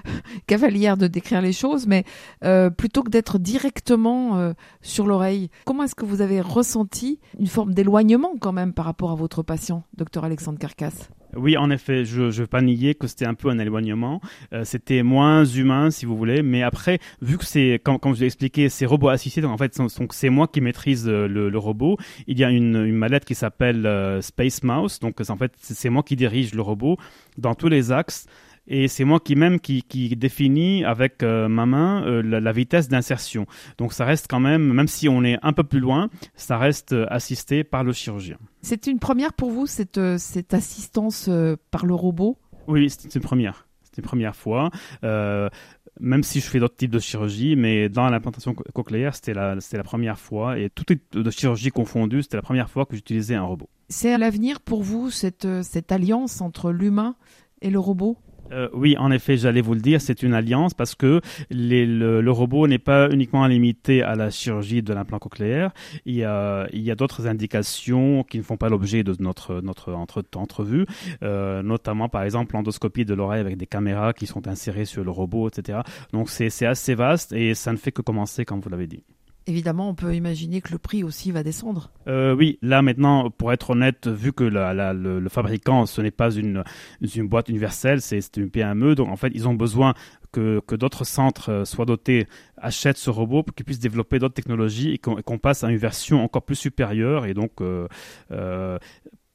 cavalière 0.46 0.98
de 0.98 1.06
décrire 1.06 1.40
les 1.40 1.52
choses, 1.52 1.86
mais 1.86 2.04
euh, 2.44 2.68
plutôt 2.68 3.02
que 3.02 3.10
d'être 3.10 3.38
directement 3.38 4.36
euh, 4.36 4.52
sur 4.82 5.06
l'oreille, 5.06 5.48
comment 5.64 5.84
est-ce 5.84 5.94
que 5.94 6.04
vous 6.04 6.20
avez 6.20 6.42
ressenti 6.42 7.20
une 7.38 7.46
forme 7.46 7.72
d'éloignement 7.72 8.34
quand 8.38 8.52
même 8.52 8.74
par 8.74 8.84
rapport 8.84 9.10
à 9.10 9.14
votre 9.14 9.42
patient, 9.42 9.82
docteur 9.96 10.24
Alexandre 10.24 10.58
Carcasse? 10.58 11.08
Oui, 11.36 11.56
en 11.56 11.70
effet, 11.70 12.04
je 12.04 12.22
ne 12.22 12.30
veux 12.30 12.46
pas 12.46 12.62
nier 12.62 12.94
que 12.94 13.06
c'était 13.06 13.26
un 13.26 13.34
peu 13.34 13.48
un 13.48 13.58
éloignement. 13.58 14.20
Euh, 14.52 14.64
c'était 14.64 15.02
moins 15.02 15.44
humain, 15.44 15.90
si 15.90 16.06
vous 16.06 16.16
voulez. 16.16 16.42
Mais 16.42 16.62
après, 16.62 16.98
vu 17.20 17.38
que 17.38 17.44
c'est, 17.44 17.80
comme, 17.82 17.98
je 18.02 18.08
vous 18.08 18.22
ai 18.22 18.26
expliqué, 18.26 18.68
c'est 18.68 18.86
robot 18.86 19.08
assisté, 19.08 19.40
donc 19.40 19.52
en 19.52 19.58
fait, 19.58 19.78
c'est 20.10 20.30
moi 20.30 20.48
qui 20.48 20.60
maîtrise 20.60 21.08
euh, 21.08 21.26
le, 21.26 21.58
robot. 21.58 21.96
Il 22.26 22.38
y 22.38 22.44
a 22.44 22.50
une, 22.50 22.76
une 22.76 22.96
mallette 22.96 23.24
qui 23.24 23.34
s'appelle 23.34 23.86
euh, 23.86 24.20
Space 24.20 24.62
Mouse. 24.62 24.98
Donc, 25.00 25.20
en 25.28 25.36
fait, 25.36 25.52
c'est 25.60 25.90
moi 25.90 26.02
qui 26.02 26.16
dirige 26.16 26.54
le 26.54 26.62
robot 26.62 26.96
dans 27.38 27.54
tous 27.54 27.68
les 27.68 27.92
axes 27.92 28.26
et 28.66 28.88
c'est 28.88 29.04
moi 29.04 29.20
qui 29.20 29.36
même 29.36 29.60
qui, 29.60 29.82
qui 29.82 30.14
définis 30.16 30.84
avec 30.84 31.22
euh, 31.22 31.48
ma 31.48 31.66
main 31.66 32.04
euh, 32.06 32.22
la, 32.22 32.52
vitesse 32.52 32.88
d'insertion. 32.88 33.46
Donc 33.78 33.92
ça 33.92 34.04
reste 34.04 34.26
quand 34.28 34.40
même, 34.40 34.72
même 34.72 34.88
si 34.88 35.08
on 35.08 35.22
est 35.24 35.38
un 35.42 35.52
peu 35.52 35.64
plus 35.64 35.80
loin, 35.80 36.08
ça 36.34 36.56
reste 36.58 36.92
euh, 36.92 37.06
assisté 37.10 37.64
par 37.64 37.84
le 37.84 37.92
chirurgien. 37.92 38.38
C'est 38.62 38.86
une 38.86 38.98
première 38.98 39.32
pour 39.32 39.50
vous 39.50 39.66
cette, 39.66 40.00
cette 40.18 40.54
assistance 40.54 41.28
par 41.70 41.84
le 41.84 41.94
robot? 41.94 42.38
Oui, 42.66 42.88
c'est 42.88 43.14
une 43.14 43.20
première. 43.20 43.66
C'est 43.82 43.98
une 43.98 44.04
première 44.04 44.34
fois. 44.34 44.70
même 45.02 46.22
si 46.22 46.40
je 46.40 46.46
fais 46.46 46.58
d'autres 46.58 46.76
types 46.76 46.90
de 46.90 46.98
chirurgie, 46.98 47.56
mais 47.56 47.90
dans 47.90 48.08
l'implantation 48.08 48.54
cochléaire, 48.54 49.14
c'était 49.14 49.34
la, 49.34 49.54
la 49.54 49.84
première 49.84 50.18
fois, 50.18 50.58
et 50.58 50.70
toutes 50.70 50.92
de 51.12 51.30
chirurgie 51.30 51.70
confondues, 51.70 52.22
c'était 52.22 52.38
la 52.38 52.42
première 52.42 52.70
fois 52.70 52.86
que 52.86 52.96
j'utilisais 52.96 53.34
un 53.34 53.42
robot. 53.42 53.68
C'est 53.90 54.12
à 54.12 54.18
l'avenir 54.18 54.60
pour 54.60 54.82
vous, 54.82 55.10
cette, 55.10 55.46
cette 55.62 55.92
alliance 55.92 56.40
entre 56.40 56.72
l'humain 56.72 57.16
et 57.60 57.70
le 57.70 57.78
robot? 57.78 58.16
Euh, 58.52 58.68
oui, 58.72 58.96
en 58.98 59.10
effet, 59.10 59.36
j'allais 59.36 59.60
vous 59.60 59.74
le 59.74 59.80
dire, 59.80 60.00
c'est 60.00 60.22
une 60.22 60.34
alliance 60.34 60.74
parce 60.74 60.94
que 60.94 61.20
le, 61.50 62.28
robot 62.30 62.66
n'est 62.66 62.78
pas 62.78 63.10
uniquement 63.10 63.46
limité 63.46 64.02
à 64.02 64.14
la 64.16 64.30
chirurgie 64.30 64.82
de 64.82 64.92
l'implant 64.92 65.18
cochléaire. 65.18 65.72
Il 66.04 66.14
y 66.14 66.24
a, 66.24 66.66
il 66.72 66.82
y 66.82 66.90
a 66.90 66.94
d'autres 66.94 67.26
indications 67.26 68.24
qui 68.24 68.38
ne 68.38 68.42
font 68.42 68.56
pas 68.56 68.68
l'objet 68.68 69.02
de 69.02 69.14
notre, 69.20 69.60
notre 69.60 69.92
entre, 69.92 70.24
entrevue, 70.34 70.86
euh, 71.22 71.62
notamment 71.62 72.08
par 72.08 72.22
exemple 72.22 72.54
l'endoscopie 72.54 73.04
de 73.04 73.14
l'oreille 73.14 73.40
avec 73.40 73.56
des 73.56 73.66
caméras 73.66 74.12
qui 74.12 74.26
sont 74.26 74.46
insérées 74.48 74.84
sur 74.84 75.04
le 75.04 75.10
robot, 75.10 75.48
etc. 75.48 75.80
Donc 76.12 76.28
c'est 76.28 76.66
assez 76.66 76.94
vaste 76.94 77.32
et 77.32 77.54
ça 77.54 77.72
ne 77.72 77.76
fait 77.76 77.92
que 77.92 78.02
commencer, 78.02 78.44
comme 78.44 78.60
vous 78.60 78.70
l'avez 78.70 78.86
dit. 78.86 79.02
Évidemment, 79.46 79.90
on 79.90 79.94
peut 79.94 80.14
imaginer 80.14 80.62
que 80.62 80.72
le 80.72 80.78
prix 80.78 81.04
aussi 81.04 81.30
va 81.30 81.42
descendre. 81.42 81.90
Euh, 82.08 82.34
oui, 82.34 82.58
là 82.62 82.80
maintenant, 82.80 83.30
pour 83.30 83.52
être 83.52 83.70
honnête, 83.70 84.08
vu 84.08 84.32
que 84.32 84.44
le, 84.44 85.28
fabricant, 85.28 85.84
ce 85.84 86.00
n'est 86.00 86.10
pas 86.10 86.30
une, 86.30 86.64
une 87.02 87.28
boîte 87.28 87.50
universelle, 87.50 88.00
c'est 88.00 88.36
une 88.38 88.48
PME, 88.48 88.94
donc 88.94 89.10
en 89.10 89.16
fait, 89.16 89.30
ils 89.34 89.46
ont 89.46 89.52
besoin 89.52 89.92
que, 90.32 90.74
d'autres 90.76 91.04
centres 91.04 91.50
euh, 91.50 91.64
soient 91.64 91.84
dotés, 91.84 92.26
achètent 92.56 92.96
ce 92.96 93.10
robot 93.10 93.42
pour 93.42 93.54
qu'ils 93.54 93.66
puissent 93.66 93.78
développer 93.78 94.18
d'autres 94.18 94.34
technologies 94.34 94.92
et 94.92 94.98
qu'on 94.98 95.38
passe 95.38 95.62
à 95.62 95.70
une 95.70 95.76
version 95.76 96.24
encore 96.24 96.42
plus 96.42 96.56
supérieure. 96.56 97.26
Et 97.26 97.34
donc, 97.34 97.60
euh, 97.60 98.78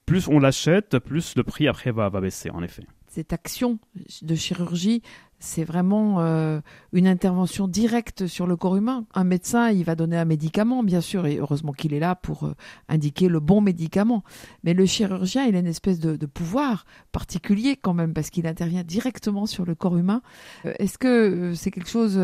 plus 0.05 0.27
on 0.27 0.39
l'achète, 0.39 0.97
plus 0.97 1.35
le 1.35 1.43
prix 1.43 1.67
après 1.67 1.91
va, 1.91 2.09
va 2.09 2.19
baisser, 2.19 2.49
en 2.49 2.63
effet. 2.63 2.83
Cette 3.07 3.33
action 3.33 3.79
de 4.21 4.35
chirurgie 4.35 5.01
c'est 5.39 5.63
vraiment 5.63 6.19
euh, 6.19 6.59
une 6.91 7.07
intervention 7.07 7.67
directe 7.67 8.27
sur 8.27 8.45
le 8.45 8.57
corps 8.57 8.75
humain. 8.75 9.05
Un 9.13 9.23
médecin, 9.23 9.69
il 9.71 9.85
va 9.85 9.95
donner 9.95 10.17
un 10.17 10.25
médicament, 10.25 10.83
bien 10.83 11.01
sûr, 11.01 11.25
et 11.25 11.37
heureusement 11.37 11.71
qu'il 11.71 11.93
est 11.93 11.99
là 11.99 12.15
pour 12.15 12.43
euh, 12.43 12.53
indiquer 12.89 13.29
le 13.29 13.39
bon 13.39 13.61
médicament. 13.61 14.23
Mais 14.63 14.73
le 14.73 14.85
chirurgien, 14.85 15.45
il 15.45 15.55
a 15.55 15.59
une 15.59 15.67
espèce 15.67 15.99
de, 15.99 16.17
pouvoir 16.25 16.85
particulier 17.11 17.75
quand 17.75 17.93
même, 17.93 18.13
parce 18.13 18.29
qu'il 18.29 18.45
intervient 18.45 18.83
directement 18.83 19.45
sur 19.45 19.65
le 19.65 19.75
corps 19.75 19.97
humain. 19.97 20.21
Euh, 20.65 20.73
est-ce 20.77 20.97
que 20.97 21.53
c'est 21.55 21.71
quelque 21.71 21.89
chose 21.89 22.15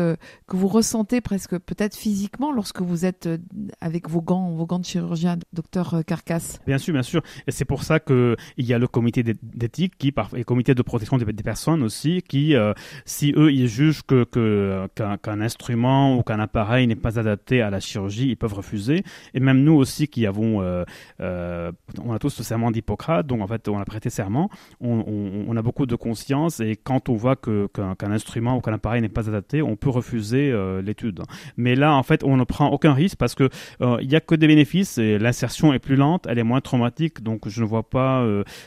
que 0.46 0.56
vous 0.56 0.68
ressentez 0.68 1.20
presque 1.20 1.58
peut-être 1.58 1.96
physiquement 1.96 2.52
lorsque 2.52 2.82
vous 2.82 3.04
êtes 3.04 3.28
avec 3.80 4.08
vos 4.08 4.20
gants, 4.20 4.52
vos 4.52 4.66
gants 4.66 4.78
de 4.78 4.84
chirurgien, 4.84 5.38
docteur 5.52 6.02
Carcasse? 6.06 6.60
Bien 6.66 6.78
sûr, 6.78 6.92
bien 6.92 7.02
sûr. 7.02 7.22
Et 7.46 7.50
c'est 7.50 7.64
pour 7.64 7.82
ça 7.82 7.98
qu'il 7.98 8.36
y 8.58 8.72
a 8.74 8.78
le 8.78 8.86
comité 8.86 9.22
d'éthique 9.22 9.96
qui, 9.98 10.08
et 10.08 10.38
le 10.38 10.44
comité 10.44 10.74
de 10.74 10.82
protection 10.82 11.16
des, 11.16 11.26
personnes 11.42 11.82
aussi, 11.82 12.22
qui 12.22 12.54
si 13.06 13.32
eux 13.36 13.52
ils 13.52 13.68
jugent 13.68 14.02
que 14.02 14.24
qu'un 14.94 15.40
instrument 15.40 16.18
ou 16.18 16.22
qu'un 16.22 16.40
appareil 16.40 16.86
n'est 16.86 16.96
pas 16.96 17.18
adapté 17.18 17.62
à 17.62 17.70
la 17.70 17.80
chirurgie, 17.80 18.28
ils 18.28 18.36
peuvent 18.36 18.52
refuser. 18.52 19.04
Et 19.32 19.40
même 19.40 19.62
nous 19.62 19.72
aussi 19.72 20.08
qui 20.08 20.26
avons, 20.26 20.60
euh, 20.60 20.84
euh, 21.20 21.72
on 22.04 22.12
a 22.12 22.18
tous 22.18 22.30
ce 22.30 22.42
serment 22.42 22.70
d'Hippocrate, 22.70 23.26
donc 23.26 23.40
en 23.40 23.46
fait 23.46 23.68
on 23.68 23.78
a 23.78 23.84
prêté 23.84 24.10
serment, 24.10 24.50
on, 24.80 25.56
a 25.56 25.62
beaucoup 25.62 25.86
de 25.86 25.96
conscience 25.96 26.60
et 26.60 26.76
quand 26.76 27.08
on 27.08 27.14
voit 27.14 27.36
que 27.36 27.68
qu'un 27.68 28.10
instrument 28.10 28.56
ou 28.56 28.60
qu'un 28.60 28.74
appareil 28.74 29.00
n'est 29.00 29.08
pas 29.08 29.28
adapté, 29.28 29.62
on 29.62 29.76
peut 29.76 29.88
refuser 29.88 30.50
euh, 30.52 30.82
l'étude. 30.82 31.22
Mais 31.56 31.76
là 31.76 31.94
en 31.94 32.02
fait 32.02 32.24
on 32.24 32.36
ne 32.36 32.44
prend 32.44 32.68
aucun 32.68 32.92
risque 32.92 33.16
parce 33.16 33.34
que 33.34 33.48
il 33.80 34.08
n'y 34.08 34.16
a 34.16 34.20
que 34.20 34.34
des 34.34 34.48
bénéfices 34.48 34.98
et 34.98 35.18
l'insertion 35.18 35.72
est 35.72 35.78
plus 35.78 35.96
lente, 35.96 36.26
elle 36.28 36.38
est 36.38 36.44
moins 36.44 36.60
traumatique, 36.60 37.22
donc 37.22 37.48
je 37.48 37.62
ne 37.62 37.66
vois 37.66 37.88
pas 37.88 38.26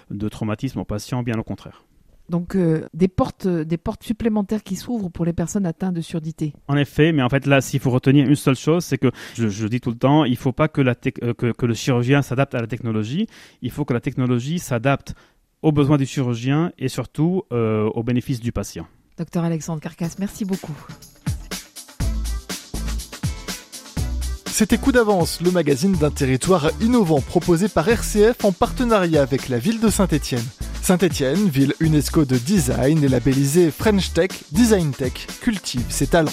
de 0.10 0.30
traumatisme 0.30 0.80
aux 0.80 0.86
patients, 0.86 1.22
bien 1.22 1.38
au 1.38 1.44
contraire. 1.44 1.84
Donc 2.30 2.56
euh, 2.56 2.88
des 2.94 3.08
portes, 3.08 3.48
des 3.48 3.78
portes 3.78 4.04
supplémentaires 4.04 4.64
qui 4.64 4.76
s'ouvrent 4.76 5.10
pour 5.10 5.26
les 5.26 5.34
personnes 5.34 5.66
atteintes 5.66 5.96
de 5.96 6.02
surdité. 6.02 6.54
En 6.68 6.78
effet, 6.78 7.12
mais 7.12 7.24
en 7.24 7.30
fait 7.30 7.48
là, 7.48 7.60
s'il 7.60 7.80
faut 7.80 7.90
retenir 7.90 8.28
une 8.28 8.36
seule 8.36 8.56
chose, 8.56 8.86
c'est 8.86 9.00
que 9.00 9.12
je, 9.36 9.68
dis 9.68 9.82
tout 9.82 9.90
le 9.90 9.98
temps, 9.98 10.26
il 10.26 10.32
ne 10.32 10.38
faut 10.38 10.52
pas 10.52 10.68
que, 10.68 10.82
la 10.82 10.94
euh, 11.24 11.34
que, 11.34 11.66
le 11.66 11.74
chirurgien 11.74 12.22
s'adapte 12.22 12.54
à 12.54 12.62
la 12.62 12.68
technologie. 12.68 13.28
Il 13.62 13.72
faut 13.72 13.84
que 13.84 13.94
la 13.94 14.00
technologie 14.00 14.60
s'adapte 14.60 15.16
aux 15.64 15.72
besoins 15.72 15.98
du 15.98 16.06
chirurgien 16.06 16.72
et 16.78 16.88
surtout 16.88 17.44
euh, 17.52 17.90
aux 17.90 18.04
bénéfices 18.04 18.40
du 18.40 18.52
patient. 18.52 18.86
Docteur 19.18 19.44
Alexandre 19.44 19.82
Carcasse, 19.82 20.20
merci 20.20 20.46
beaucoup. 20.46 20.76
C'était 24.46 24.78
Coup 24.78 24.92
d'avance, 24.92 25.42
le 25.42 25.52
magazine 25.52 25.94
d'un 25.94 26.12
territoire 26.12 26.70
innovant 26.82 27.22
proposé 27.22 27.70
par 27.70 27.88
RCF 27.88 28.44
en 28.44 28.52
partenariat 28.52 29.22
avec 29.22 29.48
la 29.50 29.58
ville 29.58 29.80
de 29.80 29.90
Saint-Étienne. 29.90 30.44
Saint-Étienne, 30.90 31.48
ville 31.48 31.76
UNESCO 31.82 32.26
de 32.26 32.36
design 32.36 33.04
et 33.04 33.08
labellisée 33.08 33.70
French 33.70 34.12
Tech, 34.12 34.32
Design 34.52 34.90
Tech, 34.90 35.28
cultive 35.40 35.86
ses 35.88 36.08
talents. 36.08 36.32